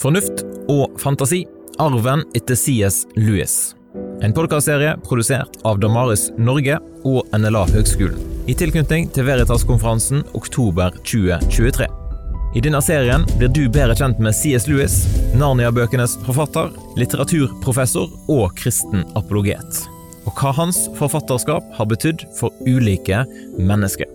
Fornuft 0.00 0.40
og 0.72 0.94
fantasi 1.00 1.42
arven 1.80 2.22
etter 2.36 2.56
CS 2.56 3.02
Lewis. 3.20 3.74
En 4.24 4.32
podkastserie 4.32 4.94
produsert 5.04 5.58
av 5.68 5.80
Damaris 5.82 6.30
Norge 6.40 6.78
og 7.04 7.34
NLA 7.36 7.66
Høgskolen. 7.68 8.16
I 8.48 8.54
tilknytning 8.56 9.10
til 9.12 9.26
Veritas-konferansen 9.28 10.22
oktober 10.38 10.96
2023. 11.04 11.88
I 12.56 12.62
denne 12.64 12.80
serien 12.82 13.26
blir 13.34 13.52
du 13.52 13.66
bedre 13.68 13.98
kjent 13.98 14.22
med 14.24 14.32
CS 14.38 14.70
Lewis, 14.70 15.02
Narnia-bøkenes 15.36 16.16
forfatter, 16.24 16.72
litteraturprofessor 16.96 18.08
og 18.32 18.56
kristen 18.56 19.04
apologet. 19.20 19.82
Og 20.24 20.32
hva 20.32 20.54
hans 20.56 20.86
forfatterskap 20.96 21.76
har 21.76 21.92
betydd 21.92 22.24
for 22.40 22.56
ulike 22.64 23.20
mennesker. 23.60 24.08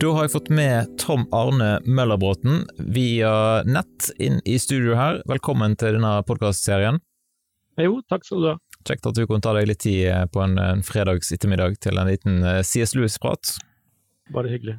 Da 0.00 0.08
har 0.16 0.24
jeg 0.24 0.32
fått 0.32 0.48
med 0.48 0.94
Tom 0.96 1.26
Arne 1.36 1.74
Møllerbråten 1.84 2.62
via 2.94 3.60
nett 3.68 4.06
inn 4.16 4.38
i 4.48 4.54
studio 4.56 4.94
her. 4.96 5.18
Velkommen 5.28 5.74
til 5.76 5.98
denne 5.98 6.12
podkastserien. 6.24 7.02
Jo, 7.76 7.98
takk 8.08 8.24
skal 8.24 8.40
du 8.40 8.46
ha. 8.48 8.54
Kjekt 8.88 9.08
at 9.10 9.18
du 9.18 9.26
kunne 9.28 9.44
ta 9.44 9.52
deg 9.52 9.66
litt 9.68 9.82
tid 9.84 10.32
på 10.32 10.40
en, 10.40 10.54
en 10.56 10.80
fredags 10.86 11.28
ettermiddag 11.36 11.76
til 11.84 12.00
en 12.00 12.08
liten 12.08 12.38
eh, 12.40 12.62
CS 12.64 12.94
Lewis-prat. 12.96 13.58
Bare 14.32 14.48
hyggelig. 14.48 14.78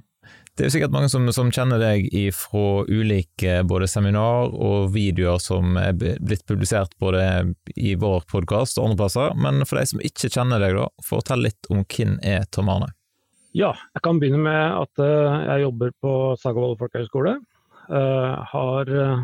Det 0.57 0.65
er 0.65 0.71
jo 0.71 0.73
sikkert 0.73 0.95
mange 0.95 1.11
som, 1.13 1.29
som 1.37 1.51
kjenner 1.53 1.77
deg 1.83 2.07
fra 2.33 2.81
ulike 2.89 3.59
både 3.69 3.89
seminar 3.93 4.49
og 4.49 4.89
videoer 4.95 5.37
som 5.43 5.77
er 5.77 5.93
blitt 6.01 6.47
publisert 6.49 6.97
både 6.97 7.27
i 7.77 7.93
vår 7.93 8.25
podkast 8.31 8.81
og 8.81 8.89
andre 8.89 9.03
plasser, 9.03 9.37
men 9.37 9.61
for 9.69 9.77
de 9.77 9.85
som 9.93 10.01
ikke 10.01 10.33
kjenner 10.33 10.65
deg, 10.65 10.81
da, 10.81 10.89
fortell 11.05 11.45
litt 11.45 11.69
om 11.69 11.85
hvem 11.85 12.17
er 12.25 12.49
Tom 12.49 12.73
Arne? 12.73 12.89
Ja, 13.51 13.73
jeg 13.91 14.03
kan 14.05 14.19
begynne 14.19 14.39
med 14.45 14.77
at 14.79 15.01
uh, 15.03 15.43
jeg 15.43 15.65
jobber 15.65 15.91
på 15.99 16.11
Sagavold 16.39 16.77
folkehøgskole. 16.79 17.33
Uh, 17.91 18.39
har 18.47 18.91
uh, 18.95 19.23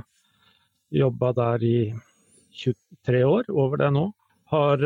jobba 0.91 1.29
der 1.37 1.63
i 1.63 1.77
23 2.59 3.21
år, 3.23 3.47
over 3.53 3.79
det 3.79 3.91
nå. 3.95 4.09
Har 4.47 4.79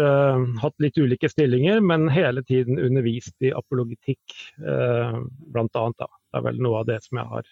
hatt 0.58 0.82
litt 0.82 0.96
ulike 0.98 1.30
stillinger, 1.30 1.84
men 1.86 2.08
hele 2.10 2.42
tiden 2.42 2.80
undervist 2.82 3.36
i 3.46 3.52
apologitikk, 3.54 4.34
blant 4.58 5.78
annet. 5.78 6.00
Da. 6.02 6.08
Det 6.10 6.40
er 6.40 6.46
vel 6.48 6.64
noe 6.66 6.80
av 6.80 6.88
det 6.90 6.98
som 7.06 7.20
jeg 7.22 7.30
har 7.30 7.52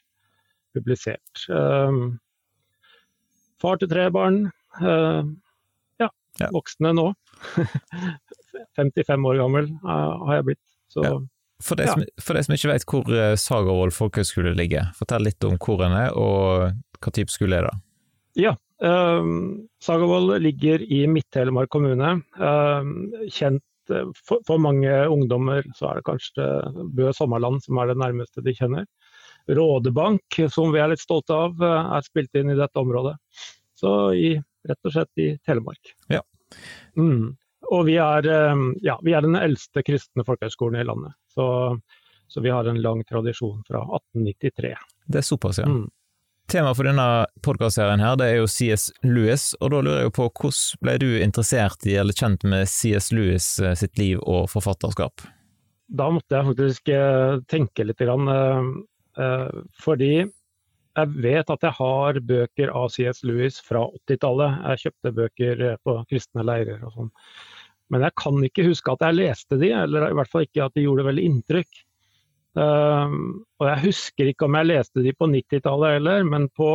publisert. 0.74 1.44
far 3.62 3.78
til 3.78 3.92
tre 3.94 4.08
barn. 4.10 4.42
Ja, 4.82 6.10
ja, 6.42 6.50
voksne 6.50 6.96
nå. 6.98 7.12
55 8.82 9.30
år 9.30 9.44
gammel 9.44 9.70
har 9.86 10.40
jeg 10.40 10.50
blitt. 10.50 10.66
Så. 10.90 11.06
For 11.64 11.76
de, 11.76 11.90
som, 11.90 12.04
for 12.24 12.38
de 12.38 12.44
som 12.46 12.56
ikke 12.56 12.72
vet 12.72 12.86
hvor 12.88 13.36
Sagervoll 13.40 13.92
folkehøgskole 13.92 14.54
ligger, 14.56 14.94
fortell 14.96 15.26
litt 15.28 15.44
om 15.44 15.58
hvor 15.60 15.82
den 15.82 15.96
er, 15.98 16.14
og 16.16 16.70
hva 17.04 17.12
type 17.16 17.34
skole 17.34 17.60
er 17.60 17.68
det? 17.68 17.74
Ja, 18.40 18.54
um, 18.80 19.66
Sagervoll 19.84 20.38
ligger 20.40 20.84
i 20.84 21.02
Midt-Telemark 21.12 21.72
kommune. 21.74 22.14
Um, 22.40 22.94
kjent 23.28 23.64
for, 23.90 24.40
for, 24.46 24.62
mange 24.62 24.92
ungdommer 25.10 25.66
så 25.76 25.90
er 25.90 26.00
det 26.00 26.06
kanskje 26.06 26.46
Bø 26.94 27.10
Sommerland 27.16 27.64
som 27.66 27.80
er 27.82 27.90
det 27.90 28.00
nærmeste 28.00 28.44
de 28.46 28.54
kjenner. 28.54 28.86
Rådebank, 29.50 30.42
som 30.54 30.74
vi 30.76 30.82
er 30.82 30.92
litt 30.92 31.02
stolte 31.02 31.34
av, 31.34 31.64
er 31.66 32.06
spilt 32.06 32.36
inn 32.38 32.52
i 32.54 32.58
dette 32.60 32.80
området. 32.80 33.16
Så 33.80 33.94
i, 34.14 34.36
rett 34.70 34.86
og 34.86 34.94
slett 34.94 35.24
i 35.24 35.32
Telemark. 35.48 35.96
Ja. 36.12 36.22
Mm. 37.00 37.34
Og 37.74 37.86
vi 37.88 37.98
er, 38.02 38.28
ja, 38.86 38.96
vi 39.06 39.16
er, 39.16 39.26
den 39.26 39.40
eldste 39.40 39.82
kristne 39.86 40.26
folkehøgskolen 40.28 40.80
i 40.82 40.86
landet. 40.86 41.16
Så, 41.40 41.48
så, 42.28 42.42
vi 42.44 42.52
har 42.52 42.68
en 42.68 42.82
lang 42.82 43.06
tradisjon 43.08 43.64
fra 43.68 43.86
1893. 43.86 44.76
Det 45.08 45.22
er 45.22 45.26
såpass, 45.26 45.62
ja. 45.64 45.70
Mm. 45.70 45.88
Temaet 46.50 46.80
for 46.80 46.88
denne 46.88 47.06
podkastserien 47.46 48.02
her, 48.02 48.16
det 48.18 48.26
er 48.26 48.40
jo 48.40 48.48
CS 48.50 48.88
Lewis, 49.06 49.52
og 49.62 49.70
da 49.70 49.84
lurer 49.86 50.08
jeg 50.08 50.14
på 50.18 50.26
hvordan 50.28 50.80
ble 50.82 50.96
du 51.04 51.10
interessert 51.22 51.86
i 51.86 51.94
eller 52.02 52.18
kjent 52.18 52.46
med 52.50 52.66
CS 52.72 53.12
Lewis 53.14 53.50
eh, 53.62 53.76
sitt 53.78 54.02
liv 54.02 54.18
og 54.26 54.50
forfatterskap? 54.50 55.28
Da 55.94 56.10
måtte 56.14 56.40
jeg 56.40 56.48
faktisk 56.50 56.92
eh, 56.96 57.36
tenke 57.54 57.86
litt, 57.86 58.02
grann, 58.02 58.26
eh, 58.34 59.62
fordi 59.86 60.12
jeg 60.26 61.14
vet 61.22 61.54
at 61.54 61.68
jeg 61.70 61.78
har 61.78 62.20
bøker 62.34 62.74
av 62.82 62.90
CS 62.98 63.22
Lewis 63.30 63.62
fra 63.62 63.86
80-tallet. 64.10 64.60
Jeg 64.72 64.84
kjøpte 64.88 65.16
bøker 65.22 65.64
på 65.86 66.00
kristne 66.10 66.50
leirer 66.50 66.82
og 66.82 66.98
sånn. 66.98 67.14
Men 67.90 68.06
jeg 68.06 68.16
kan 68.22 68.42
ikke 68.46 68.68
huske 68.68 68.94
at 68.94 69.06
jeg 69.08 69.18
leste 69.18 69.60
de, 69.62 69.72
eller 69.74 70.10
i 70.10 70.18
hvert 70.18 70.32
fall 70.32 70.46
ikke 70.46 70.66
at 70.66 70.76
de 70.78 70.86
gjorde 70.86 71.08
veldig 71.08 71.28
inntrykk. 71.30 71.84
Uh, 72.58 73.14
og 73.62 73.68
jeg 73.70 73.84
husker 73.86 74.32
ikke 74.32 74.48
om 74.48 74.58
jeg 74.58 74.70
leste 74.70 75.06
de 75.06 75.14
på 75.16 75.30
90-tallet 75.30 75.98
heller, 75.98 76.26
men 76.28 76.50
på, 76.58 76.72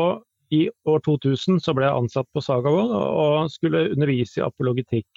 i 0.54 0.66
år 0.90 1.02
2000 1.06 1.60
så 1.62 1.74
ble 1.74 1.86
jeg 1.86 1.98
ansatt 2.04 2.28
på 2.34 2.42
Sagavold 2.44 2.92
og 2.94 3.50
skulle 3.52 3.88
undervise 3.92 4.40
i 4.40 4.46
apologitikk. 4.46 5.08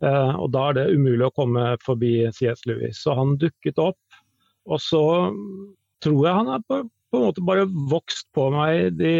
Uh, 0.00 0.36
og 0.40 0.48
da 0.54 0.68
er 0.70 0.78
det 0.78 0.88
umulig 0.96 1.26
å 1.28 1.34
komme 1.36 1.74
forbi 1.84 2.14
CS 2.32 2.64
Lewis. 2.68 3.02
Så 3.04 3.16
han 3.18 3.36
dukket 3.40 3.80
opp, 3.82 4.00
og 4.70 4.80
så 4.80 5.04
tror 6.00 6.24
jeg 6.24 6.36
han 6.36 6.48
har 6.48 6.64
på, 6.64 6.80
på 7.12 7.18
en 7.18 7.26
måte 7.26 7.44
bare 7.44 7.66
vokst 7.90 8.28
på 8.36 8.46
meg 8.54 8.94
de, 8.96 9.12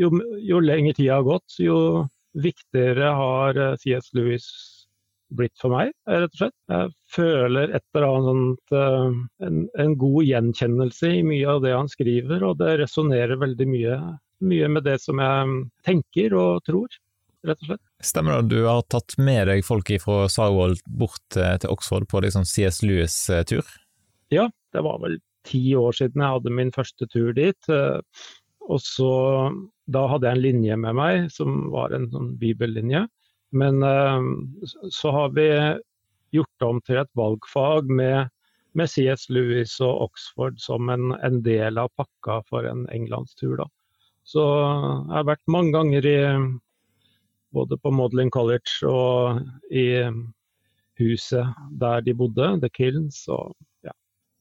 jo, 0.00 0.12
jo 0.40 0.60
lenger 0.64 0.96
tida 0.96 1.18
har 1.18 1.26
gått, 1.26 1.58
jo 1.60 2.06
viktigere 2.38 3.12
har 3.18 3.58
eh, 3.58 3.76
CS 3.82 4.12
Lewis 4.16 4.48
blitt 5.34 5.56
for 5.60 5.74
meg, 5.74 5.92
rett 6.08 6.32
og 6.32 6.40
slett. 6.40 6.54
Jeg 6.72 6.92
føler 7.12 7.74
et 7.76 7.84
eller 7.96 8.06
annet 8.08 8.74
uh, 8.74 9.18
en, 9.44 9.60
en, 9.78 9.96
god 10.00 10.28
gjenkjennelse 10.28 11.12
i 11.18 11.26
mye 11.26 11.50
av 11.56 11.60
det 11.64 11.74
han 11.74 11.90
skriver, 11.92 12.44
og 12.46 12.58
det 12.62 12.78
resonnerer 12.82 13.40
veldig 13.40 13.68
mye, 13.68 13.98
mye, 14.48 14.72
med 14.76 14.86
det 14.88 14.98
som 15.02 15.20
jeg 15.22 15.60
tenker 15.86 16.36
og 16.38 16.64
tror, 16.68 16.98
rett 17.46 17.60
og 17.64 17.72
slett. 17.72 17.84
Stemmer 18.04 18.36
det 18.36 18.40
at 18.46 18.50
du 18.52 18.58
har 18.66 18.82
tatt 18.94 19.18
med 19.20 19.48
deg 19.50 19.64
folk 19.66 19.92
fra 20.02 20.24
Sarwold 20.32 20.82
bort 20.86 21.38
eh, 21.38 21.56
til 21.62 21.74
Oxford 21.74 22.08
på 22.10 22.22
liksom 22.24 22.46
CS 22.48 22.82
Lewis-tur? 22.86 23.66
Ja, 24.34 24.48
det 24.74 24.84
var 24.84 25.00
vel 25.02 25.18
ti 25.48 25.62
år 25.78 25.96
siden 25.96 26.22
jeg 26.22 26.36
hadde 26.36 26.52
min 26.52 26.74
første 26.74 27.08
tur 27.08 27.32
dit. 27.36 27.70
Og 28.68 28.80
så, 28.84 29.12
Da 29.88 30.04
hadde 30.10 30.28
jeg 30.28 30.36
en 30.36 30.44
linje 30.44 30.76
med 30.76 30.96
meg 30.98 31.30
som 31.32 31.70
var 31.72 31.94
en 31.96 32.10
sånn 32.12 32.34
bibellinje. 32.40 33.06
Men 33.50 33.82
eh, 33.82 34.22
så 34.90 35.10
har 35.10 35.28
vi 35.36 35.48
gjort 36.30 36.62
om 36.62 36.80
til 36.84 37.00
et 37.00 37.10
valgfag 37.16 37.90
med, 37.90 38.28
med 38.76 38.90
CS 38.90 39.28
Lewis 39.32 39.78
og 39.80 40.08
Oxford 40.08 40.60
som 40.60 40.90
en, 40.92 41.12
en, 41.24 41.42
del 41.42 41.80
av 41.80 41.92
pakka 41.96 42.42
for 42.48 42.68
en 42.68 42.84
englandstur. 42.92 43.56
Da. 43.62 43.68
Så 44.28 44.44
jeg 44.44 45.14
har 45.14 45.28
vært 45.30 45.46
mange 45.48 45.72
ganger 45.76 46.08
i 46.08 46.18
både 47.56 47.78
på 47.80 47.92
Modeling 47.96 48.30
College 48.30 48.90
og 48.90 49.40
i 49.72 50.04
huset 50.98 51.56
der 51.80 52.02
de 52.04 52.14
bodde, 52.14 52.50
The 52.60 52.68
Kilns, 52.74 53.22
og 53.32 53.54
ja, 53.86 53.94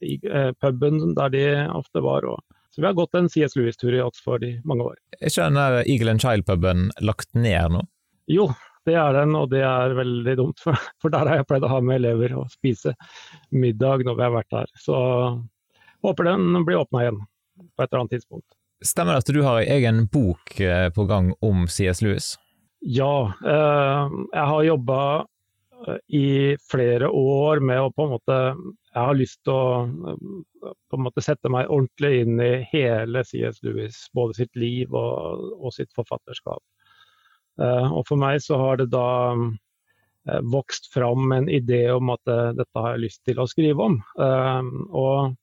i 0.03 0.17
eh, 0.27 0.51
puben 0.59 1.13
der 1.15 1.31
de 1.31 1.45
ofte 1.71 2.03
var. 2.03 2.27
Og, 2.27 2.41
så 2.73 2.81
vi 2.81 2.89
har 2.89 2.97
gått 2.97 3.15
en 3.15 3.29
CS 3.31 3.55
Lewis-tur 3.55 3.95
i 3.95 4.03
Oxford 4.03 4.43
i 4.43 4.57
mange 4.67 4.89
år. 4.91 4.97
Er 5.21 5.29
ikke 5.31 5.45
den 5.45 5.61
der 5.61 5.79
Eagle 5.85 6.15
and 6.15 6.23
Child-puben 6.23 6.89
lagt 6.99 7.31
ned 7.37 7.77
nå? 7.77 7.85
Jo, 8.27 8.49
det 8.87 8.95
er 8.97 9.17
den, 9.19 9.35
og 9.37 9.49
det 9.51 9.63
er 9.67 9.95
veldig 9.97 10.35
dumt. 10.39 10.63
For, 10.63 10.79
for 11.01 11.13
der 11.13 11.29
har 11.29 11.41
jeg 11.41 11.49
pleid 11.49 11.65
å 11.67 11.71
ha 11.71 11.81
med 11.83 12.01
elever 12.01 12.37
og 12.39 12.51
spise 12.53 12.95
middag 13.51 14.05
når 14.07 14.19
vi 14.19 14.25
har 14.25 14.35
vært 14.35 14.53
der. 14.55 14.71
Så 14.79 14.97
håper 16.05 16.31
den 16.31 16.63
blir 16.67 16.81
åpna 16.81 17.05
igjen 17.05 17.21
på 17.75 17.83
et 17.83 17.89
eller 17.89 18.05
annet 18.05 18.17
tidspunkt. 18.17 18.49
Stemmer 18.85 19.15
det 19.15 19.25
at 19.25 19.33
du 19.33 19.41
har 19.41 19.61
en 19.61 19.71
egen 19.73 20.03
bok 20.13 20.59
eh, 20.61 20.89
på 20.93 21.07
gang 21.09 21.31
om 21.41 21.65
CS 21.71 22.03
Lewis? 22.05 22.35
Ja, 22.85 23.33
eh, 23.41 24.17
jeg 24.33 24.45
har 24.51 24.67
jobba 24.67 24.99
eh, 25.87 25.97
i 26.13 26.27
flere 26.61 27.09
år 27.09 27.63
med 27.65 27.81
å 27.81 27.89
på 27.89 28.05
en 28.05 28.13
måte 28.13 28.37
Jeg 28.37 29.01
har 29.01 29.17
lyst 29.17 29.41
til 29.45 29.53
å 29.53 30.13
på 30.61 30.97
en 30.99 31.05
måte 31.05 31.23
sette 31.25 31.49
meg 31.53 31.71
ordentlig 31.73 32.21
inn 32.21 32.37
i 32.41 32.51
hele 32.69 33.25
CS 33.25 33.63
Lewis, 33.65 34.05
både 34.13 34.37
sitt 34.43 34.53
liv 34.57 34.93
og, 34.93 35.49
og 35.57 35.73
sitt 35.73 35.89
forfatterskap. 35.97 36.61
Eh, 37.57 37.89
og 37.89 38.05
for 38.09 38.21
meg 38.21 38.41
så 38.45 38.59
har 38.61 38.79
det 38.81 38.91
da 38.93 39.07
eh, 39.33 40.41
vokst 40.53 40.91
fram 40.93 41.33
en 41.33 41.49
idé 41.49 41.87
om 41.93 42.13
at 42.13 42.31
eh, 42.31 42.53
dette 42.57 42.83
har 42.83 42.95
jeg 42.95 43.05
lyst 43.07 43.21
til 43.27 43.41
å 43.41 43.49
skrive 43.49 43.89
om. 43.89 43.99
Og 44.17 45.35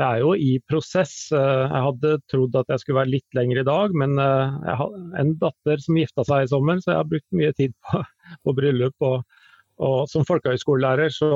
jeg 0.00 0.06
er 0.06 0.22
jo 0.22 0.32
i 0.32 0.54
prosess. 0.70 1.14
Jeg 1.34 1.82
hadde 1.84 2.14
trodd 2.30 2.54
at 2.56 2.70
jeg 2.72 2.80
skulle 2.80 3.02
være 3.02 3.12
litt 3.18 3.36
lenger 3.36 3.60
i 3.60 3.66
dag, 3.68 3.96
men 4.02 4.14
jeg 4.16 4.76
har 4.80 4.94
en 5.20 5.32
datter 5.42 5.82
som 5.82 5.98
gifta 5.98 6.24
seg 6.24 6.46
i 6.46 6.52
sommer, 6.52 6.78
så 6.80 6.94
jeg 6.94 7.00
har 7.02 7.10
brukt 7.10 7.36
mye 7.36 7.50
tid 7.58 7.74
på, 7.84 8.00
på 8.46 8.54
bryllup. 8.56 8.96
Og, 9.04 9.42
og 9.82 9.98
som 10.08 10.24
folkehøyskolelærer 10.28 11.12
så, 11.12 11.32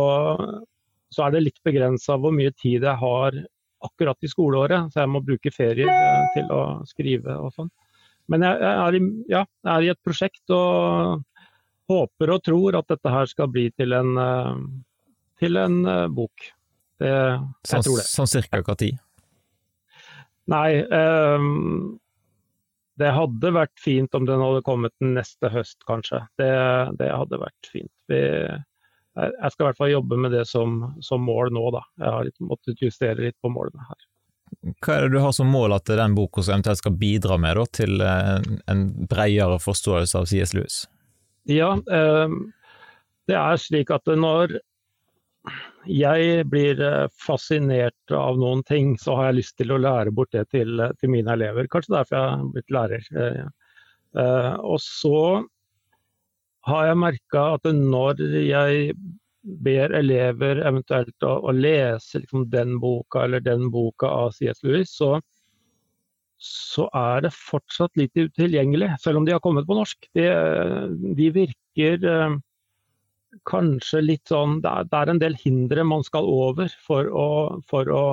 så, 1.12 1.26
er 1.26 1.34
det 1.34 1.44
litt 1.50 1.60
begrensa 1.66 2.16
hvor 2.16 2.32
mye 2.32 2.54
tid 2.56 2.86
jeg 2.86 2.96
har 3.02 3.36
akkurat 3.84 4.24
i 4.24 4.32
skoleåret, 4.32 4.94
så 4.94 5.02
jeg 5.02 5.12
må 5.12 5.20
bruke 5.26 5.52
ferier 5.52 5.90
til 6.32 6.48
å 6.54 6.62
skrive 6.88 7.36
og 7.36 7.52
sånn. 7.58 7.68
Men 8.32 8.44
jeg, 8.46 8.60
jeg, 8.62 8.74
er 8.80 8.96
i, 8.96 9.00
ja, 9.28 9.44
jeg, 9.44 9.70
er 9.74 9.86
i, 9.86 9.92
et 9.92 10.04
prosjekt 10.06 10.54
og 10.54 11.24
håper 11.90 12.32
og 12.32 12.44
tror 12.46 12.78
at 12.80 12.92
dette 12.92 13.12
her 13.12 13.28
skal 13.28 13.50
bli 13.52 13.66
til 13.76 13.92
en, 13.96 14.14
eh, 14.20 14.60
til 15.42 15.60
en 15.60 15.80
uh, 15.84 16.06
bok. 16.08 16.46
Det, 17.02 17.10
sånn, 17.10 17.82
jeg 17.82 17.86
tror 17.88 18.00
det. 18.00 18.06
Sånn 18.08 18.30
cirka 18.30 18.62
hva 18.64 18.76
tid? 18.80 19.02
Nei, 20.52 20.68
um, 20.88 21.98
det 23.00 23.10
hadde 23.16 23.52
vært 23.56 23.74
fint 23.80 24.16
om 24.16 24.26
den 24.28 24.42
hadde 24.44 24.64
kommet 24.64 24.94
neste 25.02 25.50
høst, 25.52 25.80
kanskje. 25.88 26.22
Det, 26.40 26.52
det 27.00 27.10
hadde 27.10 27.40
vært 27.42 27.70
fint. 27.72 27.92
Vi, 28.08 28.20
jeg 29.14 29.52
skal 29.52 29.64
i 29.64 29.68
hvert 29.68 29.80
fall 29.80 29.92
jobbe 29.92 30.18
med 30.20 30.34
det 30.34 30.44
som, 30.48 30.80
som 31.04 31.24
mål 31.26 31.52
nå, 31.54 31.64
da. 31.74 31.84
Jeg 32.00 32.16
har 32.16 32.28
litt, 32.28 32.36
måttet 32.44 32.82
justere 32.82 33.28
litt 33.28 33.38
på 33.42 33.52
målene 33.52 33.88
her. 33.88 34.06
Hva 34.84 34.96
er 34.96 35.06
det 35.06 35.16
du 35.16 35.22
har 35.22 35.32
som 35.36 35.48
mål 35.52 35.74
at 35.76 35.88
den 35.88 36.14
boka 36.16 36.42
eventuelt 36.44 36.80
skal 36.80 36.94
bidra 37.00 37.36
med 37.40 37.56
da, 37.58 37.64
til 37.80 38.04
en 38.04 38.84
bredere 39.10 39.58
forståelse 39.60 40.20
av 40.20 40.28
CS 40.30 40.54
Lewis? 40.56 40.76
Ja, 41.48 41.74
eh, 41.92 42.36
det 43.28 43.36
er 43.36 43.60
slik 43.60 43.92
at 43.92 44.08
når 44.08 44.56
jeg 45.90 46.44
blir 46.48 46.80
eh, 46.80 47.08
fascinert 47.20 48.14
av 48.14 48.38
noen 48.40 48.62
ting, 48.64 48.94
så 49.00 49.16
har 49.18 49.30
jeg 49.30 49.40
lyst 49.40 49.56
til 49.60 49.74
å 49.74 49.80
lære 49.80 50.14
bort 50.16 50.32
det 50.32 50.46
til, 50.54 50.80
til 51.00 51.12
mine 51.12 51.34
elever. 51.36 51.68
Kanskje 51.70 51.96
derfor 51.98 52.16
jeg 52.16 52.30
har 52.30 52.46
blitt 52.54 52.74
lærer. 52.76 53.08
Eh, 53.12 53.42
eh, 54.22 54.54
og 54.64 54.80
så 54.80 55.20
har 56.64 56.88
jeg 56.88 57.02
merka 57.02 57.44
at 57.58 57.68
når 57.76 58.24
jeg 58.40 58.94
ber 59.44 59.92
elever 59.96 60.62
eventuelt 60.64 61.26
å, 61.26 61.36
å 61.44 61.52
lese 61.52 62.22
liksom 62.22 62.48
den 62.52 62.78
boka 62.80 63.24
eller 63.26 63.44
den 63.44 63.68
boka 63.74 64.08
av 64.08 64.32
C.S. 64.36 64.62
Lewis, 64.64 64.94
så, 64.96 65.18
så 66.40 66.88
er 66.96 67.26
det 67.26 67.34
fortsatt 67.36 67.94
litt 68.00 68.16
utilgjengelig, 68.16 68.94
selv 69.02 69.20
om 69.20 69.28
de 69.28 69.36
har 69.36 69.44
kommet 69.44 69.68
på 69.68 69.76
norsk. 69.76 70.08
De, 70.16 70.26
de 71.18 71.30
virker 71.34 72.08
kanskje 73.48 74.02
litt 74.04 74.30
sånn 74.30 74.60
det 74.62 74.70
er, 74.70 74.88
det 74.90 74.98
er, 74.98 75.10
en 75.10 75.22
del 75.22 75.36
hindre 75.40 75.84
man 75.86 76.04
skal 76.06 76.26
over 76.30 76.70
for 76.86 77.08
å, 77.10 77.28
for 77.68 77.90
å 77.90 78.04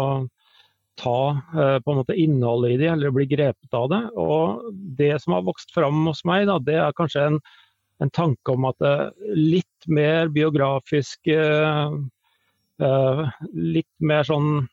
ta 0.99 1.17
eh, 1.55 1.77
på 1.83 1.93
en 1.93 1.99
måte 2.01 2.17
innholdet 2.19 2.75
i 2.75 2.79
det, 2.81 2.89
eller 2.93 3.13
bli 3.15 3.27
grepet 3.29 3.77
av 3.77 3.89
det. 3.91 4.01
Og 4.19 4.71
det 4.97 5.13
som 5.23 5.37
har 5.37 5.45
vokst 5.47 5.73
fram 5.75 6.03
hos 6.09 6.23
meg, 6.27 6.47
da, 6.49 6.57
det 6.61 6.77
er 6.81 6.97
kanskje 6.97 7.27
en, 7.29 7.39
en 8.01 8.09
tanke 8.09 8.53
om 8.53 8.65
at 8.69 8.81
eh, 8.85 9.09
litt 9.37 9.87
mer 9.87 10.31
biografisk 10.33 11.29
eh, 11.31 11.95
eh, 12.81 13.23
Litt 13.53 13.91
mer 13.99 14.25
sånn 14.27 14.65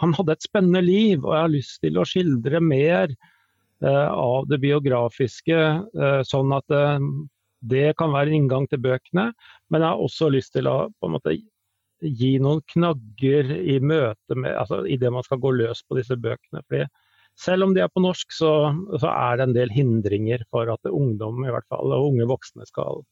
Han 0.00 0.14
hadde 0.16 0.36
et 0.36 0.46
spennende 0.46 0.84
liv, 0.86 1.20
og 1.24 1.34
jeg 1.34 1.44
har 1.44 1.52
lyst 1.52 1.82
til 1.84 1.98
å 2.00 2.08
skildre 2.08 2.62
mer 2.64 3.12
av 3.82 4.46
det 4.46 4.60
biografiske, 4.62 5.56
sånn 6.22 6.52
at 6.54 6.74
det 7.66 7.88
kan 7.98 8.12
være 8.14 8.30
en 8.30 8.36
inngang 8.36 8.68
til 8.70 8.78
bøkene, 8.78 9.24
men 9.68 9.82
jeg 9.82 9.90
har 9.90 10.04
også 10.04 10.28
lyst 10.30 10.54
til 10.54 10.70
å 10.70 10.76
på 10.94 11.10
en 11.10 11.16
måte 11.16 11.34
gi 12.02 12.30
noen 12.40 12.62
knagger 12.70 13.50
i 13.58 13.80
møte 13.82 14.38
med 14.38 14.54
altså 14.54 14.84
i 14.86 14.96
det 15.02 15.10
man 15.12 15.26
skal 15.26 15.42
gå 15.42 15.50
løs 15.58 15.82
på 15.82 15.98
disse 15.98 16.14
bøkene. 16.14 16.62
Fordi 16.70 16.86
selv 17.38 17.66
om 17.66 17.74
de 17.74 17.82
er 17.84 17.90
på 17.92 18.02
norsk, 18.04 18.32
så, 18.34 18.52
så 18.98 19.08
er 19.10 19.38
det 19.38 19.48
en 19.48 19.56
del 19.56 19.72
hindringer 19.74 20.44
for 20.52 20.68
at 20.72 20.90
ungdom 20.90 21.44
i 21.46 21.52
hvert 21.52 21.66
fall, 21.72 21.92
og 21.94 22.12
unge 22.12 22.28
voksne 22.30 22.66
skal, 22.68 23.02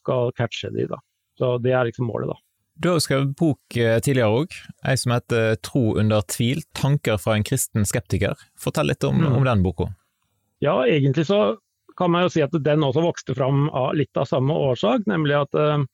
skal 0.00 0.32
catche 0.38 0.72
de. 0.74 0.88
da. 0.90 1.00
Så 1.38 1.56
det 1.62 1.74
er 1.74 1.88
liksom 1.88 2.08
målet, 2.10 2.32
da. 2.32 2.40
Du 2.74 2.88
har 2.90 2.96
jo 2.98 3.04
skrevet 3.04 3.34
bok 3.38 3.76
eh, 3.78 4.00
tidligere 4.02 4.40
òg, 4.40 4.54
ei 4.82 4.96
som 4.98 5.12
heter 5.14 5.54
Tro 5.62 5.92
under 6.00 6.24
tvil, 6.26 6.64
tanker 6.74 7.20
fra 7.22 7.36
en 7.38 7.46
kristen 7.46 7.86
skeptiker. 7.86 8.34
Fortell 8.58 8.90
litt 8.90 9.06
om, 9.06 9.20
mm. 9.22 9.36
om 9.38 9.46
den 9.46 9.62
boka. 9.62 9.92
Ja, 10.64 10.80
egentlig 10.82 11.28
så 11.28 11.54
kan 11.98 12.10
man 12.10 12.24
jo 12.26 12.32
si 12.34 12.42
at 12.42 12.54
den 12.66 12.82
også 12.82 13.04
vokste 13.04 13.36
fram 13.38 13.68
av 13.70 13.92
litt 13.94 14.18
av 14.18 14.26
samme 14.26 14.56
årsak, 14.72 15.06
nemlig 15.06 15.36
at 15.38 15.54
uh, 15.54 15.84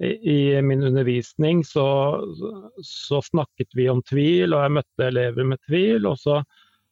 i 0.00 0.62
min 0.62 0.84
undervisning 0.86 1.64
så, 1.66 1.86
så, 2.82 3.20
snakket 3.22 3.74
vi 3.74 3.88
om 3.90 4.02
tvil, 4.06 4.54
og 4.54 4.62
jeg 4.62 4.76
møtte 4.78 5.08
elever 5.10 5.48
med 5.50 5.60
tvil. 5.66 6.06
Og 6.08 6.16
så 6.22 6.38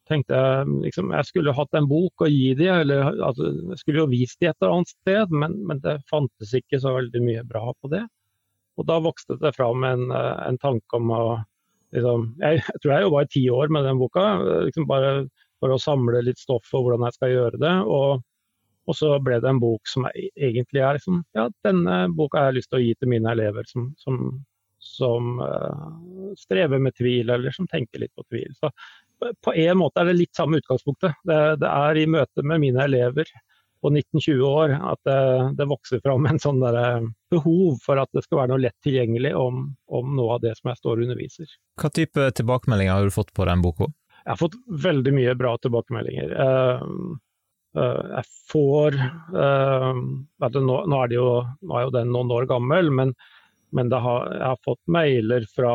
tenkte 0.08 0.38
jeg 0.38 0.68
liksom, 0.86 1.12
jeg 1.14 1.28
skulle 1.28 1.54
hatt 1.56 1.78
en 1.78 1.88
bok 1.90 2.24
å 2.24 2.30
gi 2.30 2.52
dem, 2.58 2.82
eller 2.82 3.10
altså, 3.12 3.50
jeg 3.72 3.80
skulle 3.82 4.02
jo 4.02 4.12
vist 4.12 4.38
dem 4.40 4.50
et 4.52 4.62
eller 4.62 4.76
annet 4.76 4.94
sted, 4.94 5.34
men, 5.42 5.58
men, 5.68 5.82
det 5.84 5.98
fantes 6.10 6.54
ikke 6.56 6.80
så 6.82 6.94
veldig 6.96 7.22
mye 7.24 7.44
bra 7.48 7.72
på 7.76 7.92
det. 7.92 8.04
Og 8.78 8.86
da 8.88 8.98
vokste 9.02 9.38
det 9.42 9.54
fram 9.56 9.84
en, 9.86 10.08
en 10.14 10.58
tanke 10.62 10.98
om 10.98 11.12
å 11.14 11.22
liksom, 11.96 12.32
jeg, 12.42 12.62
jeg, 12.62 12.80
tror 12.82 12.94
jeg 12.94 13.06
jobba 13.08 13.24
i 13.24 13.30
ti 13.34 13.44
år 13.50 13.74
med 13.74 13.86
den 13.88 14.00
boka, 14.00 14.26
liksom 14.68 14.88
bare 14.90 15.12
for 15.58 15.74
å 15.74 15.80
samle 15.82 16.22
litt 16.22 16.38
stoff 16.38 16.66
for 16.70 16.86
hvordan 16.86 17.08
jeg 17.08 17.18
skal 17.18 17.34
gjøre 17.34 17.62
det. 17.62 17.76
og 17.84 18.24
og 18.88 18.96
så 18.96 19.10
ble 19.20 19.36
det 19.42 19.50
en 19.50 19.60
bok 19.60 19.88
som 19.88 20.06
jeg, 20.08 20.30
egentlig 20.48 20.80
er 20.80 20.96
liksom 20.96 21.20
Ja, 21.36 21.48
denne 21.66 22.06
boka 22.16 22.40
har 22.40 22.52
jeg 22.52 22.62
lyst 22.62 22.70
til 22.72 22.80
å 22.80 22.84
gi 22.86 22.94
til 22.96 23.10
mine 23.12 23.34
elever 23.34 23.68
som, 23.68 23.90
som, 24.00 24.30
som 24.80 25.42
uh, 25.42 26.32
strever 26.40 26.80
med 26.80 26.96
tvil, 26.96 27.28
eller 27.34 27.54
som 27.54 27.68
tenker 27.68 28.00
litt 28.00 28.14
på 28.16 28.24
tvil. 28.30 28.48
Så 28.56 28.72
på 29.44 29.54
en 29.54 29.78
måte 29.80 30.02
er 30.02 30.10
det 30.10 30.16
litt 30.18 30.38
samme 30.38 30.60
utgangspunktet. 30.62 31.20
Det, 31.26 31.38
det 31.62 31.68
er 31.68 32.00
i 32.00 32.08
møte 32.10 32.44
med 32.46 32.62
mine 32.62 32.84
elever 32.84 33.30
på 33.82 33.92
19-20 33.92 34.42
år 34.42 34.74
at 34.74 35.00
det, 35.06 35.20
det, 35.60 35.68
vokser 35.70 36.02
fram 36.02 36.26
en 36.26 36.40
sånn 36.42 36.58
eh, 36.66 37.04
behov 37.30 37.78
for 37.84 38.00
at 38.02 38.10
det 38.16 38.24
skal 38.24 38.40
være 38.42 38.52
noe 38.52 38.64
lett 38.64 38.78
tilgjengelig 38.82 39.36
om, 39.38 39.68
om 39.86 40.10
noe 40.18 40.34
av 40.34 40.42
det 40.42 40.56
som 40.58 40.72
jeg 40.72 40.80
står 40.80 40.98
og 40.98 41.06
underviser. 41.06 41.54
Hva 41.78 41.92
type 41.94 42.26
tilbakemeldinger 42.40 42.96
har 42.96 43.06
du 43.06 43.14
fått 43.14 43.30
på 43.38 43.46
den 43.46 43.62
boka? 43.62 43.90
Jeg 44.24 44.34
har 44.34 44.40
fått 44.40 44.58
veldig 44.82 45.14
mye 45.14 45.38
bra 45.38 45.54
tilbakemeldinger. 45.62 46.34
Uh, 46.34 47.16
Eh, 47.76 48.04
jeg 48.16 48.24
får 48.50 48.96
nå, 48.98 50.76
nå, 50.88 51.00
er 51.02 51.14
jo, 51.14 51.26
nå, 51.62 51.74
er 51.76 51.86
jo, 51.86 51.92
den 51.94 52.14
noen 52.14 52.32
år 52.34 52.48
gammel, 52.50 52.90
men, 52.94 53.14
men 53.76 53.92
har, 53.92 54.28
jeg 54.32 54.44
har 54.44 54.60
fått 54.64 54.80
mailer 54.90 55.44
fra, 55.54 55.72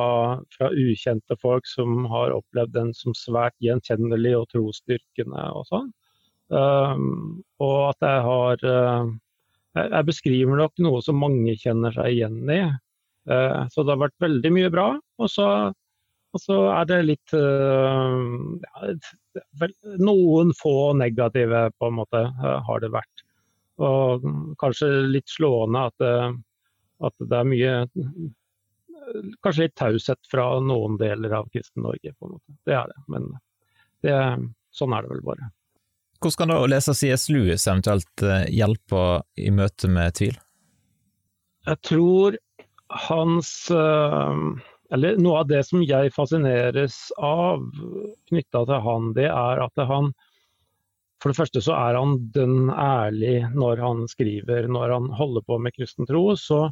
fra, 0.56 0.70
ukjente 0.72 1.38
folk 1.42 1.68
som 1.70 2.06
har 2.12 2.34
opplevd 2.36 2.74
den 2.76 2.94
som 2.98 3.16
svært 3.18 3.56
gjenkjennelig 3.64 4.34
og 4.40 4.48
trosstyrkende 4.54 5.44
og 5.58 5.68
sånn. 5.70 5.92
Um, 6.54 7.44
og 7.64 7.78
at 7.94 8.04
jeg 8.04 8.24
har 8.26 8.64
uh, 8.68 9.08
Jeg 9.80 10.06
beskriver 10.06 10.60
nok 10.60 10.74
noe 10.86 11.00
som 11.02 11.18
mange 11.18 11.56
kjenner 11.58 11.96
seg 11.96 12.12
igjen 12.12 12.44
i. 12.52 12.60
så 13.26 13.82
det 13.82 13.94
har 13.94 14.02
vært 14.04 14.20
veldig 14.22 14.52
mye 14.54 14.70
bra. 14.70 14.86
Og 15.18 15.32
så 15.32 15.48
og 16.34 16.42
så 16.42 16.56
er 16.74 16.88
det 16.90 17.02
litt 17.06 17.36
uh, 17.38 18.18
ja, 18.64 18.94
Noen 20.02 20.54
få 20.58 20.94
negative, 20.98 21.68
på 21.78 21.90
en 21.90 22.00
måte, 22.00 22.24
uh, 22.42 22.58
har 22.66 22.82
det 22.82 22.90
vært. 22.94 23.24
Og 23.84 24.26
kanskje 24.62 24.90
litt 25.14 25.30
slående 25.30 25.86
at, 25.92 26.06
uh, 26.06 26.34
at 27.04 27.16
det 27.20 27.40
er 27.40 27.50
mye 27.50 27.76
Kanskje 29.44 29.66
litt 29.66 29.74
taushet 29.76 30.30
fra 30.32 30.46
noen 30.64 30.96
deler 30.96 31.34
av 31.36 31.50
Kristen-Norge, 31.52 32.14
på 32.16 32.28
en 32.28 32.38
måte. 32.38 32.54
Det 32.64 32.72
er 32.78 32.88
det. 32.88 33.02
Men 33.12 33.26
det, 34.06 34.14
sånn 34.72 34.96
er 34.96 35.04
det 35.04 35.12
vel 35.12 35.26
bare. 35.28 35.50
Hvordan 36.24 36.38
kan 36.40 36.54
da 36.54 36.60
å 36.64 36.70
lese 36.72 36.96
CS 36.96 37.28
Lewis 37.34 37.68
eventuelt 37.68 38.24
hjelpe 38.48 39.04
i 39.36 39.52
møte 39.52 39.92
med 39.92 40.16
tvil? 40.16 40.38
Jeg 41.68 41.82
tror 41.84 42.40
hans 43.10 43.52
uh, 43.76 44.56
eller 44.94 45.18
noe 45.18 45.42
av 45.42 45.50
det 45.50 45.64
som 45.66 45.82
jeg 45.82 46.14
fascineres 46.14 46.98
av 47.18 47.64
knytta 48.30 48.62
til 48.70 48.84
han, 48.86 49.10
det 49.18 49.30
er 49.32 49.64
at 49.64 49.84
han 49.90 50.14
For 51.24 51.32
det 51.32 51.40
første 51.40 51.62
så 51.64 51.74
er 51.78 51.96
han 51.96 52.18
dønn 52.36 52.68
ærlig 52.70 53.38
når 53.56 53.80
han 53.80 54.02
skriver. 54.12 54.68
Når 54.68 54.92
han 54.92 55.06
holder 55.16 55.46
på 55.48 55.58
med 55.58 55.72
kristen 55.72 56.06
tro, 56.10 56.36
så, 56.36 56.66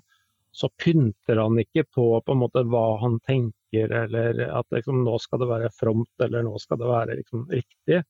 så 0.51 0.69
pynter 0.83 1.39
han 1.39 1.59
ikke 1.61 1.85
på, 1.95 2.05
på 2.25 2.33
en 2.33 2.41
måte 2.41 2.65
hva 2.67 2.97
han 3.01 3.19
tenker, 3.27 3.93
eller 4.03 4.41
at 4.49 4.67
liksom, 4.75 5.05
nå 5.07 5.15
skal 5.23 5.41
det 5.43 5.49
være 5.51 5.71
fromt, 5.73 6.11
eller 6.23 6.43
nå 6.43 6.59
skal 6.59 6.81
det 6.81 6.91
være 6.91 7.17
liksom, 7.21 7.45
riktig. 7.51 8.01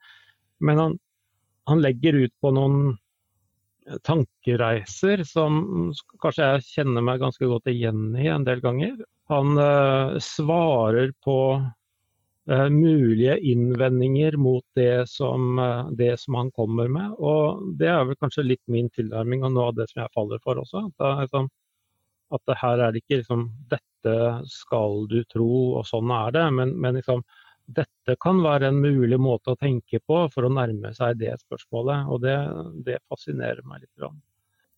Men 0.62 0.82
han, 0.82 0.98
han 1.70 1.84
legger 1.86 2.18
ut 2.18 2.34
på 2.42 2.54
noen 2.58 2.96
tankereiser 4.06 5.24
som 5.28 5.62
kanskje 6.22 6.48
jeg 6.48 6.66
kjenner 6.70 7.06
meg 7.06 7.22
ganske 7.22 7.48
godt 7.50 7.70
igjen 7.72 8.12
i 8.18 8.30
en 8.32 8.46
del 8.48 8.62
ganger. 8.64 8.98
Han 9.32 9.56
uh, 9.58 10.18
svarer 10.22 11.14
på 11.24 11.38
uh, 11.58 12.70
mulige 12.70 13.38
innvendinger 13.52 14.38
mot 14.38 14.66
det 14.78 15.08
som, 15.10 15.58
uh, 15.60 15.90
det 15.98 16.14
som, 16.20 16.38
han 16.40 16.52
kommer 16.52 16.92
med. 16.92 17.16
Og 17.18 17.64
det 17.80 17.90
er 17.92 18.06
vel 18.10 18.20
kanskje 18.22 18.48
litt 18.50 18.64
min 18.72 18.90
tilnærming 18.94 19.46
og 19.48 19.56
noe 19.56 19.72
av 19.72 19.80
det 19.80 19.90
som 19.92 20.04
jeg 20.04 20.16
faller 20.16 20.44
for 20.44 20.62
også. 20.62 20.86
At, 20.90 20.96
det, 21.00 21.14
liksom, 21.26 21.50
at 22.32 22.44
det 22.48 22.58
her 22.62 22.82
er 22.82 22.94
det 22.94 23.04
ikke 23.04 23.22
liksom, 23.22 23.46
dette 23.72 24.18
skal 24.50 25.06
du 25.12 25.22
tro, 25.30 25.52
og 25.80 25.86
sånn 25.88 26.12
er 26.16 26.34
det. 26.36 26.48
Men, 26.58 26.74
men 26.82 26.98
liksom, 27.00 27.24
dette 27.72 28.18
kan 28.24 28.42
være 28.44 28.72
en 28.72 28.82
mulig 28.82 29.20
måte 29.22 29.54
å 29.54 29.60
tenke 29.60 30.02
på 30.04 30.26
for 30.34 30.48
å 30.48 30.52
nærme 30.54 30.94
seg 30.98 31.20
det 31.22 31.36
spørsmålet. 31.44 32.10
Og 32.12 32.24
det, 32.26 32.36
det 32.88 33.00
fascinerer 33.12 33.64
meg 33.68 33.86
litt. 33.86 34.12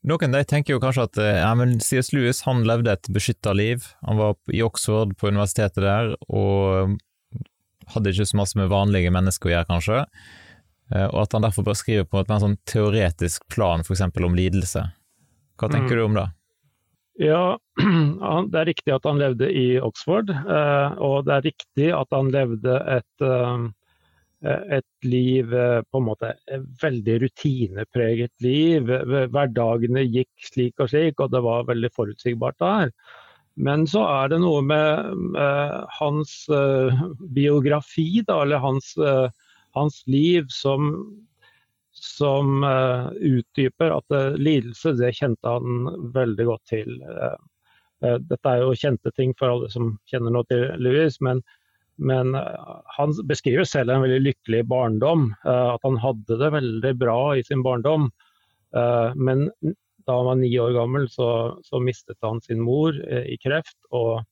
Noen 0.03 0.35
de 0.35 0.43
tenker 0.47 0.75
jo 0.75 0.83
kanskje 0.83 1.07
at 1.07 1.19
eh, 1.23 1.39
ja, 1.39 1.53
men 1.55 1.77
C.S. 1.79 2.11
Lewis 2.15 2.43
han 2.47 2.65
levde 2.67 2.91
et 2.91 3.09
beskytta 3.13 3.55
liv. 3.55 3.87
Han 4.03 4.19
var 4.19 4.35
i 4.51 4.63
Oxford, 4.65 5.15
på 5.19 5.31
universitetet 5.31 5.83
der, 5.85 6.15
og 6.27 6.97
hadde 7.93 8.11
ikke 8.11 8.27
så 8.27 8.39
masse 8.39 8.59
med 8.59 8.71
vanlige 8.71 9.11
mennesker 9.13 9.49
å 9.49 9.53
gjøre, 9.53 9.69
kanskje. 9.69 10.01
Eh, 10.91 11.07
og 11.07 11.23
at 11.23 11.37
han 11.37 11.45
derfor 11.47 11.67
bør 11.67 11.79
skrive 11.79 12.07
på 12.09 12.19
et 12.19 12.31
mer 12.31 12.43
sånn 12.43 12.59
teoretisk 12.69 13.47
plan, 13.51 13.85
f.eks. 13.85 14.03
om 14.11 14.37
lidelse. 14.37 14.85
Hva 15.59 15.69
tenker 15.71 15.95
mm. 15.95 15.99
du 15.99 16.03
om 16.03 16.17
det? 16.19 16.27
Ja, 17.23 17.55
det 18.51 18.59
er 18.59 18.67
riktig 18.67 18.93
at 18.95 19.07
han 19.07 19.21
levde 19.21 19.47
i 19.47 19.77
Oxford. 19.79 20.31
Eh, 20.33 20.99
og 21.03 21.23
det 21.27 21.37
er 21.37 21.47
riktig 21.47 21.89
at 21.95 22.11
han 22.15 22.33
levde 22.33 22.81
et 22.97 23.27
et 24.43 25.05
liv 25.07 25.53
på 25.87 25.99
en 26.01 26.03
måte 26.03 26.33
et 26.51 26.63
veldig 26.81 27.13
rutinepreget 27.21 28.33
liv. 28.43 28.89
Hverdagene 29.31 30.03
gikk 30.03 30.49
slik 30.49 30.83
og 30.83 30.89
slik, 30.91 31.21
og 31.23 31.31
det 31.31 31.39
var 31.45 31.69
veldig 31.69 31.87
forutsigbart 31.95 32.57
der. 32.59 32.91
Men 33.55 33.85
så 33.87 34.03
er 34.03 34.33
det 34.33 34.41
noe 34.43 34.59
med 34.67 35.39
hans 35.95 36.33
biografi, 37.37 38.09
da, 38.27 38.41
eller 38.43 38.59
hans, 38.65 38.91
hans 39.79 40.01
liv, 40.11 40.51
som, 40.51 40.91
som 42.03 42.63
utdyper 43.15 43.93
at 43.95 44.15
lidelse, 44.35 44.91
det 44.99 45.13
kjente 45.15 45.47
han 45.47 45.87
veldig 46.15 46.45
godt 46.49 46.63
til. 46.67 46.97
dette 48.01 48.51
er 48.51 48.59
jo 48.59 48.75
kjente 48.75 49.13
ting 49.15 49.31
for 49.39 49.53
alle 49.53 49.69
som 49.71 49.93
kjenner 50.11 50.35
noe 50.35 50.47
til 50.49 50.65
Louis, 50.83 51.15
men, 51.23 51.39
men 51.95 52.35
han 52.97 53.15
beskriver 53.29 53.63
selv 53.63 53.93
en 53.93 54.03
veldig 54.03 54.19
lykkelig 54.25 54.65
barndom. 54.67 55.29
at 55.47 55.79
han 55.87 56.01
hadde 56.03 56.39
det 56.43 56.51
veldig 56.57 56.93
bra 56.99 57.19
i 57.39 57.45
sin 57.47 57.63
barndom. 57.63 58.11
men 59.15 59.47
da 60.05 60.17
han 60.17 60.25
var 60.25 60.35
ni 60.35 60.59
år 60.59 60.71
gammel, 60.71 61.09
så, 61.09 61.59
så 61.63 61.79
mistet 61.79 62.17
han 62.21 62.41
sin 62.41 62.61
mor 62.61 62.95
eh, 63.09 63.27
i 63.33 63.37
kreft. 63.41 63.77
Og 63.91 64.23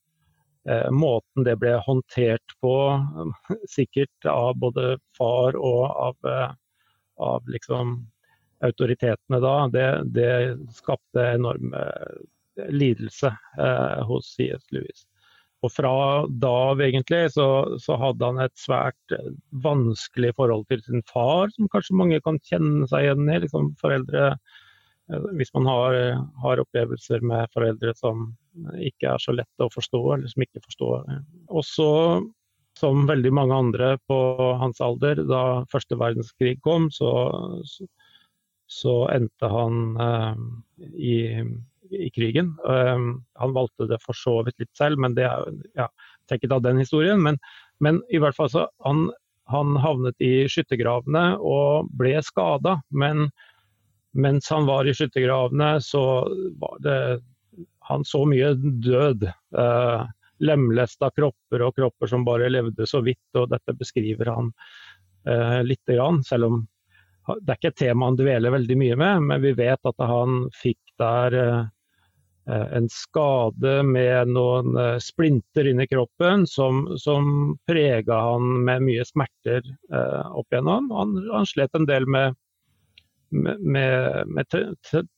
eh, 0.68 0.88
måten 0.90 1.46
det 1.46 1.56
ble 1.60 1.76
håndtert 1.86 2.56
på, 2.60 2.74
sikkert 3.70 4.28
av 4.28 4.56
både 4.60 4.96
far 5.18 5.58
og 5.58 5.84
av, 5.90 6.18
eh, 6.28 6.50
av 7.22 7.48
liksom 7.50 7.96
autoritetene 8.62 9.40
da, 9.42 9.54
det, 9.74 9.86
det 10.14 10.32
skapte 10.76 11.24
enorm 11.32 11.74
eh, 11.74 12.68
lidelse 12.70 13.32
eh, 13.58 14.02
hos 14.06 14.34
C.S. 14.36 14.68
Lewis. 14.74 15.06
Og 15.62 15.70
fra 15.70 15.94
da 16.42 16.50
av 16.72 16.82
egentlig 16.82 17.24
så, 17.34 17.46
så, 17.82 17.94
hadde 17.98 18.28
han 18.28 18.42
et 18.42 18.54
svært 18.58 19.16
eh, 19.16 19.32
vanskelig 19.64 20.34
forhold 20.38 20.68
til 20.70 20.82
sin 20.86 21.06
far, 21.10 21.50
som 21.54 21.70
kanskje 21.72 21.98
mange 21.98 22.20
kan 22.22 22.38
kjenne 22.50 22.86
seg 22.90 23.08
igjen 23.08 23.30
i. 23.30 23.40
Liksom 23.46 23.72
foreldre 23.82 24.34
Eh, 25.12 25.24
hvis 25.38 25.54
man 25.54 25.66
har, 25.66 25.94
har, 26.42 26.62
opplevelser 26.62 27.24
med 27.26 27.50
foreldre 27.54 27.94
som 27.98 28.30
ikke 28.78 29.14
er 29.14 29.22
så 29.22 29.34
lette 29.34 29.66
å 29.66 29.72
forstå, 29.72 30.02
eller 30.14 30.30
som 30.30 30.44
ikke 30.44 30.62
forstår. 30.64 31.04
Også 31.62 31.88
som 32.82 33.06
veldig 33.06 33.32
mange 33.34 33.58
andre 33.64 33.94
på 34.10 34.18
hans 34.60 34.82
alder, 34.82 35.22
da 35.28 35.42
første 35.72 35.98
verdenskrig 35.98 36.56
kom, 36.66 36.88
så, 36.90 37.12
så, 38.70 38.96
endte 39.14 39.50
han 39.50 39.82
eh, 40.02 40.40
i, 40.92 41.16
i, 41.92 42.10
krigen. 42.14 42.54
Eh, 42.66 43.06
han 43.42 43.54
valgte 43.56 43.86
det 43.90 44.00
for 44.02 44.18
så 44.18 44.40
vidt 44.46 44.58
litt 44.62 44.72
selv, 44.78 45.02
men 45.02 45.14
det 45.18 45.28
er 45.28 45.46
ja, 45.78 45.88
tenker 46.30 46.54
av 46.56 46.64
den 46.66 46.82
historien. 46.82 47.22
Men, 47.22 47.38
men, 47.84 48.02
i 48.10 48.20
hvert 48.22 48.38
fall 48.38 48.50
så 48.52 48.66
han, 48.86 49.08
han 49.52 49.76
havnet 49.82 50.18
i 50.22 50.48
skyttergravene 50.50 51.36
og 51.38 51.90
ble 51.98 52.16
skada. 52.24 52.80
Men 52.90 53.28
mens 54.12 54.50
han 54.52 54.66
var 54.68 54.88
i 54.88 54.94
skyttergravene, 54.96 55.76
så 55.84 56.24
var 56.60 56.82
det 56.84 57.02
Han 57.82 58.04
så 58.06 58.22
mye 58.24 58.52
død. 58.56 59.24
Eh, 59.58 60.02
lemlesta 60.42 61.10
kropper 61.14 61.66
og 61.66 61.76
kropper 61.76 62.10
som 62.10 62.26
bare 62.26 62.50
levde 62.50 62.86
så 62.88 63.02
vidt, 63.04 63.24
og 63.38 63.50
dette 63.52 63.74
beskriver 63.78 64.32
han 64.32 64.52
eh, 65.28 65.60
lite 65.66 65.96
grann. 65.96 66.22
Selv 66.26 66.50
om 66.50 66.62
det 67.40 67.52
er 67.52 67.60
ikke 67.60 67.70
et 67.70 67.82
tema 67.84 68.08
han 68.10 68.18
dveler 68.18 68.54
veldig 68.54 68.78
mye 68.80 68.98
med, 68.98 69.28
men 69.30 69.44
vi 69.44 69.54
vet 69.58 69.88
at 69.92 70.04
han 70.10 70.48
fikk 70.58 70.80
der 70.98 71.36
eh, 71.38 71.64
en 72.78 72.88
skade 72.90 73.76
med 73.86 74.32
noen 74.34 74.78
eh, 74.78 74.98
splinter 75.02 75.70
inni 75.70 75.86
kroppen 75.90 76.46
som, 76.50 76.84
som 76.98 77.54
prega 77.70 78.18
han 78.32 78.64
med 78.66 78.86
mye 78.88 79.06
smerter 79.06 79.62
eh, 79.62 80.32
opp 80.34 80.50
igjennom. 80.50 80.90
Han, 80.96 81.20
han 81.30 81.46
slet 81.48 81.78
en 81.78 81.86
del 81.90 82.08
med 82.10 82.34
med, 83.32 84.26
med 84.26 84.46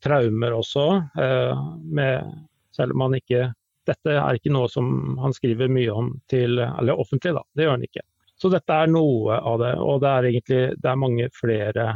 traumer 0.04 0.54
også. 0.54 0.86
Eh, 1.18 1.64
med, 1.82 2.34
selv 2.76 2.94
om 2.94 3.06
han 3.06 3.18
ikke 3.18 3.48
Dette 3.88 4.16
er 4.16 4.38
ikke 4.38 4.52
noe 4.54 4.68
som 4.72 5.18
han 5.20 5.34
skriver 5.36 5.72
mye 5.72 5.92
om 5.92 6.10
til, 6.30 6.58
eller 6.62 7.00
offentlig, 7.00 7.34
da. 7.36 7.42
Det 7.54 7.66
gjør 7.66 7.76
han 7.76 7.86
ikke. 7.88 8.04
Så 8.40 8.50
dette 8.52 8.76
er 8.76 8.90
noe 8.90 9.36
av 9.38 9.60
det. 9.62 9.74
Og 9.80 10.00
det 10.02 10.10
er 10.10 10.30
egentlig 10.30 10.62
det 10.80 10.90
er 10.90 11.04
mange 11.06 11.30
flere 11.34 11.92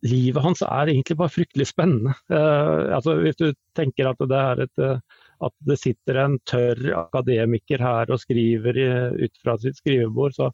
Livet 0.00 0.40
hans 0.40 0.62
er 0.64 0.88
egentlig 0.88 1.18
bare 1.20 1.28
fryktelig 1.28 1.66
spennende. 1.68 2.14
Uh, 2.32 2.88
altså, 2.96 3.18
hvis 3.20 3.36
du 3.36 3.50
tenker 3.76 4.08
at 4.08 4.22
det 4.30 4.38
er 4.38 4.62
et 4.64 4.80
at 5.44 5.52
det 5.68 5.76
sitter 5.80 6.18
en 6.20 6.38
tørr 6.48 6.80
akademiker 7.02 7.80
her 7.84 8.08
og 8.12 8.20
skriver 8.20 8.76
ut 9.16 9.42
fra 9.44 9.58
sitt 9.60 9.76
skrivebord, 9.76 10.32
så, 10.36 10.48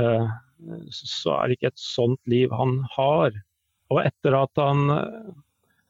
uh, 0.00 0.32
så 0.88 1.36
er 1.36 1.48
det 1.48 1.58
ikke 1.58 1.70
et 1.74 1.84
sånt 1.84 2.20
liv 2.32 2.52
han 2.56 2.78
har. 2.96 3.36
Og 3.92 4.00
etter 4.06 4.36
at 4.40 4.60
han, 4.60 4.96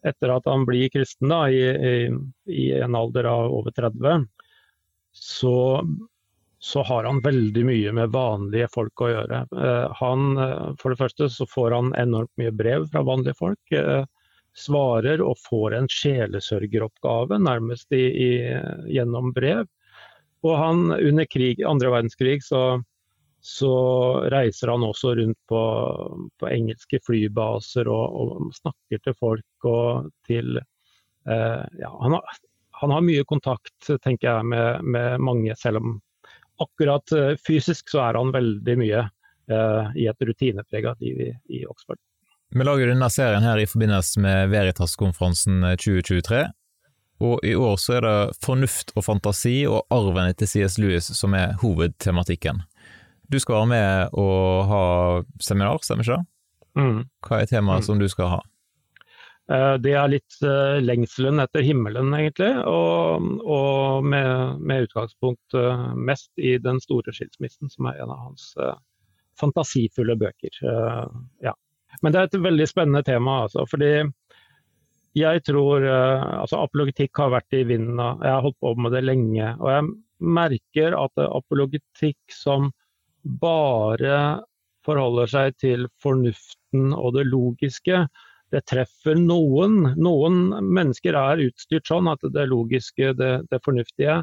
etter 0.07 0.33
at 0.35 0.47
han 0.51 0.65
blir 0.67 0.91
kristen 0.93 1.31
da, 1.33 1.45
i, 1.51 1.63
i, 1.63 1.97
i, 2.51 2.65
en 2.79 2.97
alder 2.99 3.29
av 3.31 3.53
over 3.55 3.75
30, 3.77 4.27
så, 5.13 5.57
så, 6.59 6.83
har 6.89 7.05
han 7.05 7.21
veldig 7.25 7.65
mye 7.69 7.93
med 7.99 8.15
vanlige 8.15 8.71
folk 8.73 9.05
å 9.05 9.11
gjøre. 9.13 9.45
Eh, 9.53 10.01
han, 10.01 10.41
for 10.81 10.93
det 10.93 11.01
første 11.03 11.29
så 11.31 11.47
får 11.49 11.77
han 11.77 11.93
enormt 12.01 12.33
mye 12.41 12.55
brev 12.57 12.89
fra 12.93 13.05
vanlige 13.07 13.39
folk. 13.39 13.77
Eh, 13.77 14.05
svarer 14.57 15.23
og 15.25 15.39
får 15.41 15.79
en 15.79 15.87
sjelesørgeroppgave 15.89 17.39
nærmest 17.41 17.93
i, 17.97 18.05
gjennom 18.93 19.31
brev. 19.33 19.65
Og 20.43 20.59
han 20.59 20.91
under 20.93 21.29
krig, 21.31 21.63
andre 21.65 21.93
verdenskrig 21.95 22.43
så 22.45 22.83
så 23.45 23.75
reiser 24.31 24.71
han 24.71 24.85
også 24.87 25.15
rundt 25.19 25.39
på, 25.49 25.63
på 26.39 26.49
engelske 26.49 27.01
flybaser 27.03 27.89
og, 27.91 28.15
og, 28.15 28.53
snakker 28.55 29.03
til 29.03 29.17
folk 29.19 29.67
og 29.67 30.13
til 30.29 30.61
eh, 30.61 31.65
ja, 31.81 31.91
han, 31.91 32.15
har, 32.15 32.39
han, 32.79 32.95
har, 32.95 33.03
mye 33.03 33.25
kontakt, 33.27 33.91
tenker 34.05 34.29
jeg, 34.29 34.47
med, 34.47 34.87
med 34.87 35.27
mange, 35.27 35.57
selv 35.59 35.83
om 35.83 35.97
akkurat 36.63 37.13
eh, 37.19 37.35
fysisk 37.47 37.91
så 37.91 38.05
er 38.07 38.21
han 38.21 38.31
veldig 38.31 38.79
mye 38.79 39.03
eh, 39.03 39.93
i 39.99 40.07
et 40.07 40.27
rutineprega 40.31 40.95
liv 41.03 41.27
i, 41.27 41.31
i, 41.59 41.67
Oxford. 41.67 41.99
Vi 42.55 42.65
lager 42.65 42.93
denne 42.93 43.11
serien 43.11 43.43
her 43.43 43.59
i 43.59 43.67
forbindelse 43.67 44.23
med 44.23 44.53
Veritas-konferansen 44.55 45.65
2023. 45.83 46.45
Eh, 46.47 46.51
og 47.23 47.43
i 47.47 47.55
år 47.55 47.77
så 47.79 47.99
er 47.99 48.07
det 48.07 48.39
fornuft 48.43 48.95
og 48.95 49.07
fantasi 49.07 49.63
og 49.71 49.83
arven 49.95 50.31
etter 50.31 50.47
CS 50.51 50.79
Lewis 50.83 51.11
som 51.19 51.35
er 51.39 51.57
hovedtematikken. 51.63 52.63
Du 53.31 53.39
skal 53.41 53.63
være 53.63 53.71
med 53.71 54.17
og 54.19 54.65
ha 54.71 54.85
seminar, 55.41 55.83
stemmer 55.85 56.07
ikke 56.07 56.19
det? 56.19 56.29
Mm. 56.79 56.99
Hva 57.27 57.43
er 57.43 57.51
temaet 57.51 57.85
mm. 57.85 57.87
som 57.87 58.01
du 58.01 58.09
skal 58.11 58.31
ha? 58.37 58.41
Eh, 59.51 59.75
det 59.83 59.95
er 59.99 60.11
litt 60.13 60.39
uh, 60.47 60.79
lengselen 60.83 61.43
etter 61.43 61.65
himmelen, 61.67 62.13
egentlig. 62.17 62.53
Og, 62.69 63.27
og 63.43 64.07
med, 64.07 64.63
med, 64.63 64.87
utgangspunkt 64.87 65.57
uh, 65.59 65.91
mest 65.97 66.31
i 66.39 66.57
Den 66.63 66.81
store 66.83 67.15
skilsmissen, 67.15 67.71
som 67.73 67.91
er 67.91 68.01
en 68.03 68.15
av 68.15 68.29
hans 68.29 68.53
fantasifulle 69.41 70.15
bøker. 70.21 70.59
ja. 71.43 71.55
Men 72.05 72.13
det 72.13 72.19
er 72.21 72.27
et 72.29 72.43
veldig 72.45 72.67
spennende 72.69 73.01
tema, 73.05 73.43
altså. 73.47 73.65
Fordi 73.69 74.05
jeg 75.17 75.43
tror 75.49 75.85
altså 75.89 76.61
Apologetikk 76.61 77.17
har 77.21 77.33
vært 77.33 77.57
i 77.57 77.63
vinden. 77.69 77.97
Jeg 77.97 78.29
har 78.29 78.45
holdt 78.45 78.59
på 78.61 78.75
med 78.77 78.93
det 78.95 79.03
lenge. 79.05 79.49
Og 79.57 79.73
jeg 79.73 79.89
merker 80.21 80.97
at 81.01 81.25
apologetikk 81.25 82.21
som 82.33 82.71
bare 83.23 84.43
forholder 84.87 85.31
seg 85.31 85.57
til 85.63 85.87
fornuften 86.03 86.93
og 86.97 87.15
det 87.17 87.27
logiske. 87.31 88.05
Det 88.53 88.63
treffer 88.69 89.17
noen. 89.17 89.95
Noen 89.97 90.41
mennesker 90.61 91.17
er 91.17 91.45
utstyrt 91.47 91.89
sånn 91.89 92.11
at 92.11 92.25
det 92.35 92.49
logiske, 92.51 93.15
det, 93.19 93.33
det 93.51 93.61
fornuftige, 93.65 94.23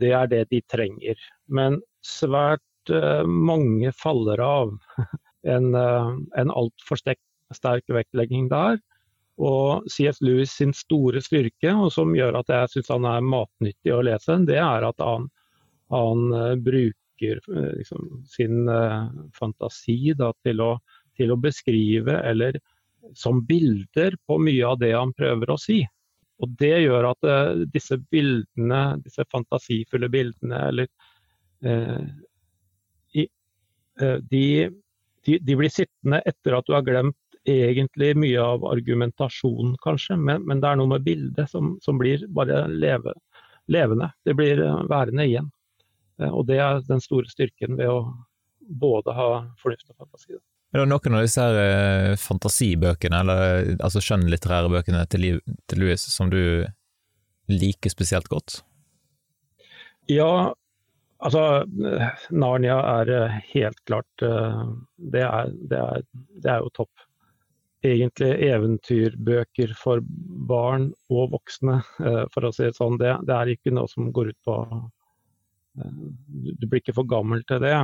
det 0.00 0.14
er 0.16 0.30
det 0.30 0.46
de 0.50 0.62
trenger. 0.72 1.18
Men 1.46 1.80
svært 2.02 2.90
uh, 2.90 3.22
mange 3.26 3.92
faller 3.94 4.40
av 4.42 4.72
en, 5.54 5.74
uh, 5.76 6.16
en 6.38 6.50
altfor 6.50 6.98
sterk 7.02 7.92
vektlegging 7.92 8.48
der. 8.52 8.80
Og 9.42 9.86
C.S. 9.90 10.20
Lewis 10.22 10.52
sin 10.58 10.74
store 10.76 11.22
styrke, 11.24 11.72
og 11.72 11.92
som 11.94 12.12
gjør 12.16 12.42
at 12.42 12.50
jeg 12.52 12.72
syns 12.74 12.90
han 12.92 13.06
er 13.08 13.24
matnyttig 13.24 13.94
å 13.94 14.02
lese, 14.04 14.36
det 14.48 14.58
er 14.60 14.84
at 14.86 15.00
han, 15.02 15.30
han 15.92 16.26
uh, 16.34 16.52
bruker 16.60 16.98
bruker 17.22 17.56
eh, 17.56 17.76
liksom, 17.78 18.24
sin 18.26 18.68
uh, 18.68 19.08
fantasi 19.34 20.14
da, 20.16 20.32
til, 20.44 20.60
å, 20.60 20.78
til, 21.16 21.32
å, 21.32 21.36
beskrive 21.36 22.20
eller 22.22 22.58
som 23.14 23.44
bilder 23.46 24.16
på 24.26 24.38
mye 24.38 24.66
av 24.66 24.78
det 24.78 24.92
han 24.94 25.12
prøver 25.12 25.50
å 25.50 25.58
si. 25.58 25.82
Og 26.42 26.48
Det 26.58 26.82
gjør 26.82 27.10
at 27.12 27.24
uh, 27.24 27.64
disse 27.72 27.98
bildene, 28.10 28.98
disse 29.04 29.24
fantasifulle 29.30 30.08
bildene, 30.08 30.58
eller 30.68 30.88
eh, 31.62 32.06
i, 33.14 33.26
de, 34.30 34.70
de, 35.24 35.38
de, 35.38 35.56
blir 35.56 35.70
sittende 35.70 36.22
etter 36.26 36.56
at 36.56 36.66
du 36.66 36.74
har 36.74 36.82
glemt 36.82 37.16
egentlig 37.44 38.14
mye 38.16 38.40
av 38.40 38.64
argumentasjonen, 38.66 39.76
kanskje. 39.82 40.16
Men, 40.16 40.42
men 40.46 40.62
det 40.62 40.70
er 40.70 40.78
noe 40.78 40.94
med 40.94 41.04
bildet 41.06 41.50
som, 41.50 41.76
som 41.82 41.98
blir 41.98 42.24
bare 42.34 42.64
leve, 42.70 43.14
levende. 43.70 44.10
Det 44.24 44.34
blir 44.38 44.62
værende 44.90 45.26
igjen. 45.26 45.50
Eh, 46.22 46.30
og 46.30 46.46
det 46.50 46.60
er 46.62 46.80
den 46.88 47.02
store 47.02 47.30
styrken 47.30 47.76
ved 47.80 47.90
å 47.90 48.00
både 48.82 49.14
ha 49.16 49.28
fornuft 49.62 49.90
og 49.90 50.04
fantasi. 50.04 50.38
Er 50.72 50.80
det 50.80 50.88
noen 50.88 51.18
av 51.18 51.26
disse 51.26 51.44
her 51.44 51.58
eh, 51.60 52.14
fantasibøkene, 52.20 53.22
eller 53.24 53.74
altså 53.82 54.00
skjønnlitterære 54.04 54.72
bøkene 54.72 55.04
til, 55.12 55.26
Liv, 55.26 55.40
til 55.68 55.84
Louis, 55.84 56.08
som 56.14 56.32
du 56.32 56.64
liker 57.52 57.92
spesielt 57.92 58.30
godt? 58.32 58.62
Ja, 60.10 60.52
altså 61.22 61.42
Narnia 62.32 62.80
er 62.96 63.14
eh, 63.18 63.38
helt 63.52 63.82
klart 63.88 64.08
det 64.22 65.24
er, 65.26 65.52
det 65.70 65.80
er, 65.80 66.04
det 66.42 66.54
er 66.54 66.64
jo 66.64 66.76
topp 66.80 67.08
egentlig 67.82 68.30
eventyrbøker 68.46 69.72
for 69.74 70.04
barn 70.46 70.92
og 71.10 71.32
voksne, 71.32 71.80
for 72.30 72.46
å 72.46 72.52
si 72.54 72.68
det 72.68 72.76
sånn. 72.76 72.94
Det, 73.00 73.16
det, 73.26 73.34
er 73.34 73.50
ikke 73.50 73.72
noe 73.74 73.90
som 73.90 74.12
går 74.14 74.30
ut 74.30 74.38
på 74.46 74.54
Du 75.76 76.66
blir 76.66 76.82
ikke 76.82 76.94
for 76.96 77.08
gammel 77.08 77.44
til 77.48 77.62
det. 77.64 77.76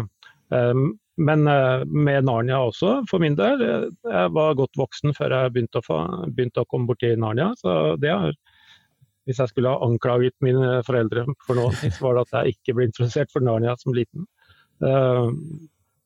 Men 1.18 1.49
eh, 1.50 1.85
med 1.85 2.25
Narnia 2.25 2.61
også, 2.62 3.02
for 3.11 3.23
min 3.23 3.37
del. 3.38 3.62
Jeg 4.07 4.35
var 4.37 4.59
godt 4.59 4.78
voksen 4.78 5.14
før 5.16 5.35
jeg 5.35 5.54
begynte 5.54 5.83
å, 5.83 5.99
begynte 6.30 6.62
å 6.62 6.68
komme 6.71 6.87
borti 6.90 7.11
Narnia. 7.18 7.50
Så 7.59 7.97
det 8.02 8.14
har 8.14 8.37
Hvis 9.28 9.40
jeg 9.42 9.50
skulle 9.50 9.68
ha 9.75 9.85
anklaget 9.85 10.33
mine 10.40 10.78
foreldre 10.87 11.26
for 11.45 11.59
noe, 11.59 11.73
så 11.95 12.04
var 12.04 12.14
det 12.16 12.23
at 12.26 12.37
jeg 12.38 12.54
ikke 12.57 12.76
ble 12.78 12.87
interessert 12.88 13.35
for 13.35 13.45
Narnia 13.45 13.75
som 13.80 13.97
liten. 13.97 14.28
Eh, 14.80 15.26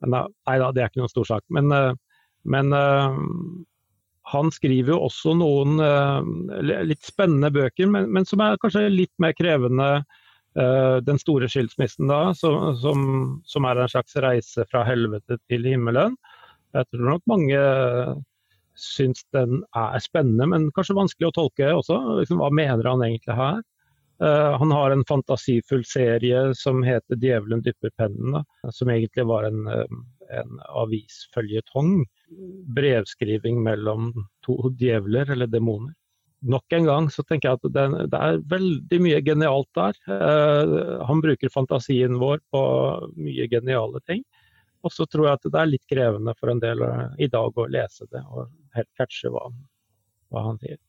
nei 0.02 0.56
da, 0.58 0.72
det 0.72 0.82
er 0.82 0.88
ikke 0.88 1.04
noen 1.04 1.12
stor 1.12 1.28
sak. 1.28 1.44
Men, 1.52 1.68
eh, 1.76 1.92
men 2.42 2.74
han 4.32 4.48
skriver 4.50 4.94
jo 4.94 5.04
også 5.06 5.36
noen 5.38 5.76
litt 6.88 7.04
spennende 7.06 7.52
bøker, 7.54 7.86
men, 7.86 8.08
men 8.10 8.26
som 8.26 8.42
er 8.42 8.58
kanskje 8.62 8.88
litt 8.90 9.12
mer 9.22 9.36
krevende 9.38 10.02
den 10.52 11.16
store 11.16 11.46
skilsmissen 11.48 12.10
da, 12.10 12.34
som, 12.36 12.74
som, 12.76 13.04
som, 13.48 13.64
er 13.64 13.78
en 13.80 13.88
slags 13.88 14.18
reise 14.20 14.66
fra 14.68 14.82
helvete 14.84 15.38
til 15.48 15.64
himmelen. 15.64 16.18
Jeg 16.76 16.88
tror 16.92 17.06
nok 17.08 17.24
mange 17.32 17.62
syns 18.78 19.24
den 19.34 19.60
er 19.76 20.00
spennende, 20.02 20.46
men 20.48 20.70
kanskje 20.76 20.96
vanskelig 20.96 21.30
å 21.30 21.36
tolke 21.36 21.68
også. 21.74 21.98
Liksom, 22.20 22.40
hva 22.40 22.50
mener 22.54 22.88
han 22.88 23.04
egentlig 23.04 23.36
her? 23.36 23.60
Uh, 24.22 24.54
han 24.60 24.70
har 24.70 24.94
en 24.94 25.04
fantasifull 25.08 25.82
serie 25.88 26.52
som 26.54 26.82
heter 26.86 27.18
'Djevelen 27.18 27.62
dypper 27.64 27.90
pennen', 27.98 28.44
som 28.70 28.90
egentlig 28.92 29.24
var 29.26 29.48
en, 29.48 29.66
eh, 29.66 29.96
en 30.38 30.60
avisføljetong. 30.82 32.04
Brevskriving 32.76 33.58
mellom 33.62 34.12
to 34.46 34.70
djevler, 34.78 35.30
eller 35.30 35.50
demoner 35.50 35.94
nok 36.42 36.72
en 36.72 36.86
gang 36.88 37.08
så 37.10 37.22
tenker 37.22 37.48
jeg 37.48 37.60
at 37.60 37.74
det, 37.74 38.06
det 38.12 38.20
er 38.20 38.40
veldig 38.50 39.00
mye 39.04 39.20
genialt 39.24 39.68
der. 39.78 39.98
Eh, 40.10 40.76
han 41.06 41.22
bruker 41.22 41.52
fantasien 41.54 42.18
vår 42.20 42.42
på 42.52 42.62
mye 43.16 43.48
geniale 43.50 44.02
ting. 44.06 44.24
Og 44.82 44.92
så 44.92 45.06
tror 45.06 45.28
jeg 45.28 45.38
at 45.38 45.50
det 45.54 45.60
er 45.60 45.70
litt 45.70 45.84
krevende 45.90 46.34
for 46.38 46.50
en 46.50 46.62
del 46.62 46.82
uh, 46.82 47.12
i 47.22 47.28
dag 47.30 47.54
å 47.54 47.68
lese 47.70 48.08
det 48.10 48.22
og 48.34 48.48
helt 48.74 48.88
catche 48.98 49.30
hva, 49.30 49.44
hva 50.34 50.42
han 50.48 50.58
sier. 50.58 50.80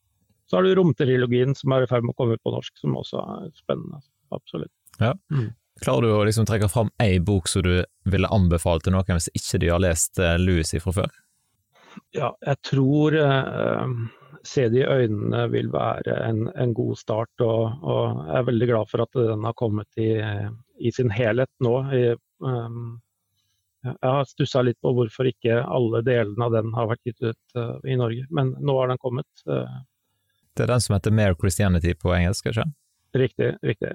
Så 0.50 0.58
har 0.58 0.66
du 0.66 0.74
romtrilogien 0.74 1.54
som 1.56 1.72
er 1.76 1.86
i 1.86 1.90
ferd 1.90 2.02
med 2.02 2.16
å 2.16 2.18
komme 2.18 2.34
ut 2.34 2.42
på 2.42 2.52
norsk, 2.52 2.74
som 2.80 2.96
også 2.98 3.22
er 3.22 3.52
spennende. 3.54 4.02
Absolutt. 4.34 4.72
Ja. 4.98 5.12
Mm. 5.30 5.52
Klarer 5.82 6.08
du 6.08 6.16
å 6.16 6.26
liksom 6.26 6.46
trekke 6.46 6.68
fram 6.70 6.90
ei 7.02 7.20
bok 7.22 7.46
som 7.50 7.62
du 7.66 7.84
ville 8.10 8.30
anbefalt 8.34 8.84
til 8.86 8.94
noen 8.94 9.16
hvis 9.16 9.30
ikke 9.34 9.62
de 9.62 9.70
har 9.70 9.82
lest 9.82 10.18
uh, 10.18 10.34
Louis 10.42 10.74
fra 10.82 10.96
før? 10.98 11.16
Ja, 12.14 12.32
jeg 12.42 12.58
tror 12.66 13.14
uh, 13.14 13.94
se 14.46 14.66
det 14.72 14.82
i 14.82 14.88
øynene 14.88 15.46
vil 15.52 15.70
være 15.72 16.18
en, 16.28 16.44
en 16.54 16.74
god 16.76 16.98
start. 17.00 17.32
Og, 17.44 17.80
og, 17.82 18.20
jeg 18.28 18.36
er 18.40 18.46
veldig 18.50 18.68
glad 18.70 18.90
for 18.90 19.04
at 19.04 19.16
den 19.16 19.46
har 19.48 19.56
kommet 19.58 20.00
i, 20.00 20.10
i 20.78 20.92
sin 20.94 21.12
helhet 21.14 21.50
nå. 21.64 21.74
I, 21.94 22.04
um, 22.44 22.94
jeg 23.84 23.98
har 24.00 24.28
stussa 24.28 24.62
litt 24.64 24.80
på 24.84 24.94
hvorfor 24.96 25.28
ikke 25.28 25.58
alle 25.62 26.00
delene 26.06 26.46
av 26.46 26.54
den 26.54 26.72
har 26.76 26.88
vært 26.92 27.10
gitt 27.10 27.20
ut 27.24 27.58
uh, 27.58 27.76
i 27.84 27.98
Norge, 28.00 28.24
men 28.32 28.54
nå 28.60 28.78
har 28.80 28.92
den 28.92 29.02
kommet. 29.02 29.28
Uh. 29.48 29.82
Det 30.54 30.64
er 30.64 30.72
den 30.72 30.84
som 30.84 30.96
heter 30.96 31.14
Mere 31.14 31.36
Christianity 31.36 31.96
på 31.98 32.14
engelsk, 32.16 32.48
ikke 32.52 32.70
Riktig. 33.14 33.54
riktig. 33.62 33.92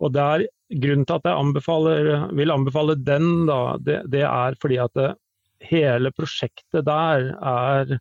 Og 0.00 0.14
der, 0.14 0.46
Grunnen 0.74 1.04
til 1.06 1.20
at 1.20 1.26
jeg 1.28 1.38
anbefaler, 1.38 2.06
vil 2.34 2.50
anbefale 2.50 2.96
den, 2.98 3.44
da, 3.46 3.76
det, 3.78 4.00
det 4.10 4.24
er 4.26 4.56
fordi 4.58 4.78
at 4.82 4.94
det, 4.96 5.12
hele 5.64 6.12
prosjektet 6.14 6.86
der 6.86 7.30
er 7.38 7.98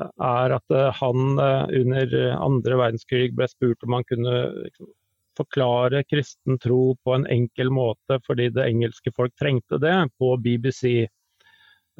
er 0.00 0.54
at 0.56 0.74
eh, 0.74 0.88
han 1.00 1.38
eh, 1.38 1.74
under 1.80 2.16
andre 2.36 2.78
verdenskrig 2.80 3.34
ble 3.36 3.48
spurt 3.50 3.84
om 3.86 3.98
han 3.98 4.06
kunne 4.08 4.34
liksom, 4.64 4.90
forklare 5.38 6.02
kristen 6.08 6.58
tro 6.60 6.96
på 7.04 7.14
en 7.16 7.26
enkel 7.30 7.70
måte 7.72 8.18
fordi 8.26 8.50
det 8.54 8.66
engelske 8.66 9.12
folk 9.16 9.32
trengte 9.40 9.78
det, 9.80 9.94
på 10.20 10.34
BBC. 10.42 11.06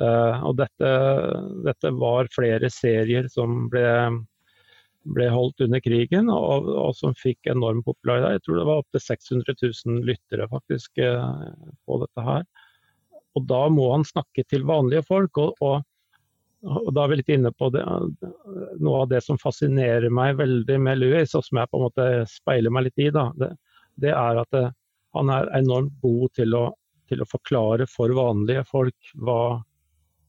Og 0.00 0.54
dette, 0.56 0.90
dette, 1.64 1.90
var 2.00 2.28
flere 2.32 2.70
serier 2.72 3.26
som 3.28 3.66
ble, 3.72 3.84
ble 5.12 5.26
holdt 5.28 5.60
under 5.66 5.82
krigen, 5.84 6.30
og, 6.32 6.68
og, 6.72 6.94
som 6.96 7.12
fikk 7.16 7.50
enorm 7.52 7.82
popularitet. 7.84 8.38
Jeg 8.38 8.44
tror 8.46 8.58
det 8.58 8.66
var 8.68 8.80
opptil 8.80 9.04
600 9.04 9.56
000 9.60 10.06
lyttere 10.08 10.48
faktisk 10.52 11.02
på 11.04 12.00
dette 12.00 12.24
her. 12.30 12.48
Og 13.36 13.46
da 13.52 13.62
må 13.72 13.90
han 13.92 14.08
snakke 14.08 14.44
til 14.48 14.64
vanlige 14.68 15.04
folk. 15.08 15.36
og, 15.40 15.60
og 15.60 15.84
og 16.60 16.90
da 16.92 17.04
er 17.04 17.12
vi 17.12 17.16
litt 17.20 17.32
inne 17.32 17.52
på 17.56 17.70
det, 17.72 17.82
noe 18.84 19.02
av 19.02 19.08
det 19.08 19.22
som 19.24 19.38
fascinerer 19.40 20.12
meg 20.12 20.36
veldig 20.40 20.76
med 20.82 21.00
Louis, 21.00 21.32
og 21.34 21.44
som 21.46 21.60
jeg 21.60 21.70
på 21.70 21.78
en 21.78 21.86
måte 21.86 22.08
speiler 22.28 22.74
meg 22.74 22.88
litt 22.88 23.00
i. 23.00 23.08
Da, 23.14 23.30
det, 23.40 23.54
det 24.02 24.12
er 24.12 24.42
at 24.42 24.50
det, 24.52 24.66
eh, 24.68 24.76
han 25.16 25.32
er 25.34 25.48
enormt 25.56 25.96
god 26.04 26.36
til 26.38 26.54
å, 26.54 26.66
til 27.10 27.24
å, 27.24 27.26
forklare 27.26 27.88
for 27.90 28.12
vanlige 28.14 28.62
folk 28.68 29.08
hva, 29.18 29.56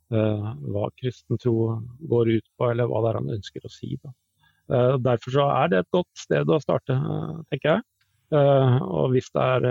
uh, 0.09 0.47
hva 0.73 0.87
kristen 0.97 1.37
tro 1.37 1.75
går 2.09 2.31
ut 2.31 2.47
på, 2.57 2.71
eller 2.71 2.89
hva 2.89 3.03
det 3.03 3.11
er 3.11 3.19
han 3.19 3.35
ønsker 3.35 3.67
å 3.67 3.69
si. 3.69 3.91
Uh, 4.01 4.95
derfor 4.97 5.35
så 5.35 5.45
er 5.53 5.69
det 5.69 5.83
et 5.83 5.91
godt 5.93 6.23
sted 6.23 6.49
å 6.49 6.57
starte, 6.63 6.97
uh, 6.97 7.43
tenker 7.53 7.75
jeg. 7.75 7.85
og 8.33 9.11
hvis 9.11 9.27
det 9.35 9.43
er 9.43 9.65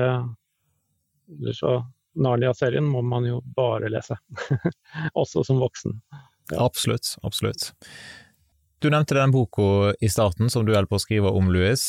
Eller 1.40 1.55
så 1.57 1.79
Narnia-serien 2.14 2.85
må 2.85 3.03
man 3.03 3.27
jo 3.27 3.40
bare 3.57 3.88
lese, 3.90 4.18
også 5.20 5.44
som 5.46 5.59
voksen. 5.62 5.96
Absolutt, 6.57 7.16
absolutt. 7.22 7.72
Du 8.81 8.88
nevnte 8.90 9.14
den 9.14 9.33
boka 9.35 9.94
i 10.00 10.09
starten 10.09 10.50
som 10.50 10.64
du 10.64 10.72
holder 10.72 10.88
på 10.88 10.96
å 10.96 11.03
skrive 11.03 11.33
om 11.37 11.50
Louis. 11.53 11.83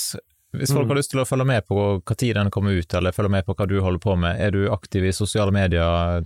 Hvis 0.51 0.73
folk 0.73 0.83
mm. 0.83 0.89
har 0.91 0.97
lyst 0.99 1.11
til 1.13 1.21
å 1.21 1.23
følge 1.23 1.45
med 1.47 1.63
på 1.63 1.79
tid 2.19 2.35
den 2.35 2.49
kommer 2.51 2.75
ut, 2.75 2.93
eller 2.97 3.15
følge 3.15 3.31
med 3.31 3.45
på 3.47 3.53
hva 3.55 3.67
du 3.71 3.77
holder 3.79 4.01
på 4.03 4.15
med, 4.19 4.35
er 4.35 4.51
du 4.51 4.65
aktiv 4.73 5.05
i 5.07 5.13
sosiale 5.15 5.53
medier? 5.55 6.25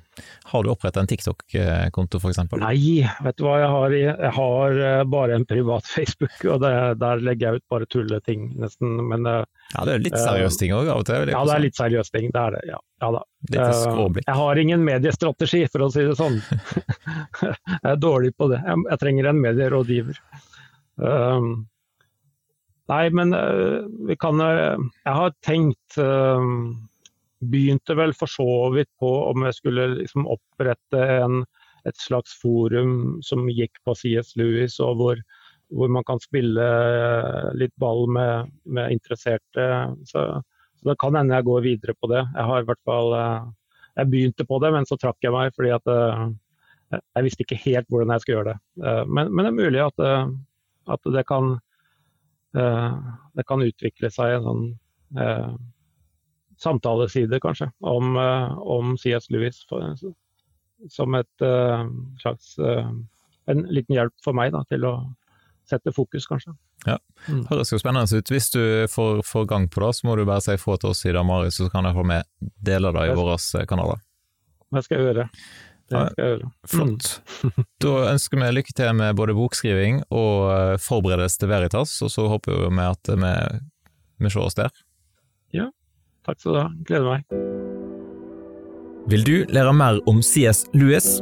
Har 0.50 0.64
du 0.66 0.72
opprettet 0.72 0.98
en 1.04 1.10
TikTok-konto 1.12 2.18
f.eks.? 2.18 2.40
Nei, 2.58 3.06
vet 3.28 3.38
du 3.38 3.46
hva 3.46 3.60
jeg 3.62 3.70
har? 3.76 3.96
Jeg 4.00 4.32
har 4.40 4.80
eh, 4.88 5.04
bare 5.14 5.38
en 5.38 5.46
privat 5.46 5.86
Facebook, 5.96 6.34
og 6.42 6.64
det, 6.66 6.72
der 7.04 7.22
legger 7.22 7.48
jeg 7.48 7.62
ut 7.62 7.76
bare 7.76 7.90
tulleting, 7.94 8.48
nesten. 8.64 8.98
Men, 9.12 9.30
eh, 9.30 9.44
ja, 9.76 9.86
det 9.86 9.94
er 9.94 10.04
litt 10.08 10.18
seriøse 10.18 10.62
ting 10.64 10.74
òg 10.74 10.90
av 10.90 11.04
og 11.04 11.08
til? 11.12 11.30
Ja, 11.36 11.46
det 11.46 11.60
er 11.60 11.64
litt 11.68 11.78
seriøse 11.78 12.18
ting, 12.18 12.34
det 12.34 12.42
er 12.48 12.58
det. 12.58 12.64
Ja, 12.72 12.82
ja 13.06 13.14
da. 13.20 13.24
Jeg 13.54 14.40
har 14.42 14.64
ingen 14.66 14.90
mediestrategi, 14.90 15.68
for 15.70 15.86
å 15.86 15.92
si 15.94 16.08
det 16.10 16.18
sånn. 16.18 16.42
jeg 17.46 17.94
er 17.94 18.02
dårlig 18.02 18.34
på 18.34 18.50
det. 18.50 18.64
Jeg 18.66 19.02
trenger 19.06 19.30
en 19.30 19.46
medierådgiver. 19.46 20.18
Um, 20.98 21.68
Nei, 22.92 23.10
men 23.10 23.34
uh, 23.34 23.86
vi 24.08 24.18
kan 24.22 24.42
uh, 24.42 24.78
Jeg 24.78 25.14
har 25.18 25.34
tenkt 25.46 25.98
uh, 25.98 26.42
Begynte 27.46 27.96
vel 27.98 28.14
for 28.18 28.30
så 28.30 28.48
vidt 28.76 28.92
på 29.02 29.10
om 29.30 29.46
jeg 29.46 29.58
skulle 29.58 29.88
liksom 30.00 30.28
opprette 30.30 31.02
en, 31.20 31.44
et 31.86 31.98
slags 32.00 32.34
forum 32.42 33.20
som 33.26 33.50
gikk 33.52 33.76
på 33.86 33.94
CS 33.98 34.32
Lewis, 34.40 34.80
og 34.82 34.96
hvor, 34.98 35.20
hvor 35.70 35.92
man 35.92 36.06
kan 36.08 36.22
spille 36.24 36.64
litt 37.60 37.74
ball 37.78 38.08
med, 38.10 38.50
med 38.64 38.96
interesserte. 38.96 39.68
Så, 40.10 40.24
så, 40.80 40.88
det 40.90 40.98
kan 41.04 41.20
hende 41.20 41.38
jeg 41.38 41.46
går 41.52 41.68
videre 41.68 41.94
på 42.00 42.10
det. 42.10 42.24
Jeg 42.24 42.50
har 42.50 42.64
i 42.64 42.68
hvert 42.72 42.82
fall 42.88 43.14
Jeg 43.20 44.10
begynte 44.16 44.48
på 44.50 44.62
det, 44.64 44.74
men 44.74 44.90
så 44.90 44.98
trakk 44.98 45.22
jeg 45.22 45.36
meg 45.36 45.54
fordi 45.54 45.76
at 45.76 45.94
jeg 46.96 47.28
visste 47.28 47.46
ikke 47.46 47.62
helt 47.68 47.92
hvordan 47.92 48.16
jeg 48.16 48.26
skulle 48.26 48.40
gjøre 48.40 48.56
det. 48.56 48.58
Men, 49.06 49.30
men 49.30 49.44
det 49.44 49.52
er 49.52 49.60
mulig 49.60 49.86
at, 49.86 50.06
at 50.96 51.14
det 51.14 51.28
kan 51.30 51.60
Eh, 51.60 51.65
det 52.56 53.44
kan 53.48 53.64
utvikle 53.66 54.12
seg 54.14 54.38
en 54.38 54.46
sånn 54.46 54.66
eh, 55.20 55.56
samtaleside, 56.62 57.40
kanskje, 57.44 57.68
om, 57.84 58.16
eh, 58.22 58.56
om 58.64 58.96
CS 59.02 59.30
Lewis 59.34 59.60
for, 59.70 59.96
som 60.92 61.18
et 61.20 61.46
slags 62.22 62.56
en 63.46 63.62
liten 63.70 63.96
hjelp 63.96 64.14
for 64.24 64.38
meg 64.38 64.54
da, 64.56 64.64
til 64.70 64.86
å 64.88 64.96
sette 65.70 65.94
fokus, 65.94 66.28
kanskje. 66.30 66.54
Ja, 66.86 66.98
mm. 67.28 67.46
Høres 67.50 67.72
jo 67.74 67.80
spennende 67.82 68.20
ut. 68.20 68.32
Hvis 68.32 68.52
du 68.54 68.62
får, 68.92 69.22
får 69.26 69.48
gang 69.50 69.70
på 69.72 69.82
det, 69.82 69.92
så 69.98 70.08
må 70.08 70.18
du 70.18 70.26
bare 70.28 70.44
si 70.46 70.54
ifra 70.54 70.78
til 70.82 70.92
oss 70.92 71.06
i 71.06 71.14
Damaris, 71.16 71.58
så 71.58 71.70
kan 71.74 71.88
jeg 71.88 71.98
få 71.98 72.06
med 72.06 72.28
deler 72.42 72.94
det 72.94 73.08
i 73.10 73.16
våre 73.18 73.38
kanaler. 73.70 74.04
Det 74.76 74.84
skal 74.86 75.00
jeg 75.00 75.10
gjøre. 75.10 75.28
Flott. 75.92 77.22
Mm. 77.44 77.66
Da 77.84 77.94
ønsker 78.10 78.42
vi 78.42 78.52
lykke 78.56 78.74
til 78.76 78.96
med 78.98 79.18
både 79.20 79.36
bokskriving 79.38 80.02
og 80.10 80.50
eh, 80.56 80.74
forberedelse 80.82 81.42
til 81.42 81.52
Veritas, 81.52 81.94
og 82.02 82.12
så 82.14 82.28
håper 82.32 82.66
vi 82.66 82.88
at 82.88 83.14
vi, 83.14 83.34
vi 84.24 84.34
ser 84.34 84.48
oss 84.48 84.58
der. 84.58 84.74
Ja, 85.54 85.70
takk 86.26 86.42
skal 86.42 86.58
du 86.58 86.62
ha. 86.64 86.68
Gleder 86.90 87.12
meg. 87.14 87.46
Vil 89.12 89.26
du 89.28 89.36
lære 89.54 89.74
mer 89.78 90.02
om 90.10 90.24
CS 90.26 90.66
Lewis? 90.74 91.20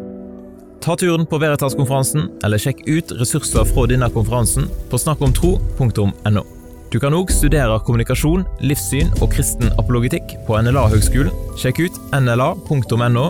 Ta 0.83 0.95
turen 0.99 1.27
på 1.27 1.39
Veritas-konferansen, 1.39 2.29
eller 2.43 2.59
sjekk 2.59 2.85
ut 2.87 3.11
ressurser 3.19 3.67
fra 3.67 3.87
denne 3.91 4.09
konferansen 4.11 4.67
på 4.91 4.99
snakkomtro.no. 4.99 6.43
Du 6.93 6.99
kan 7.01 7.15
òg 7.17 7.31
studere 7.33 7.79
kommunikasjon, 7.87 8.43
livssyn 8.61 9.09
og 9.17 9.31
kristen 9.33 9.71
apologitikk 9.81 10.35
på 10.45 10.59
NLA-høgskolen. 10.61 11.33
Sjekk 11.57 11.87
ut 11.87 11.97
nla.no 12.13 13.25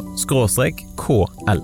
kl. 1.00 1.64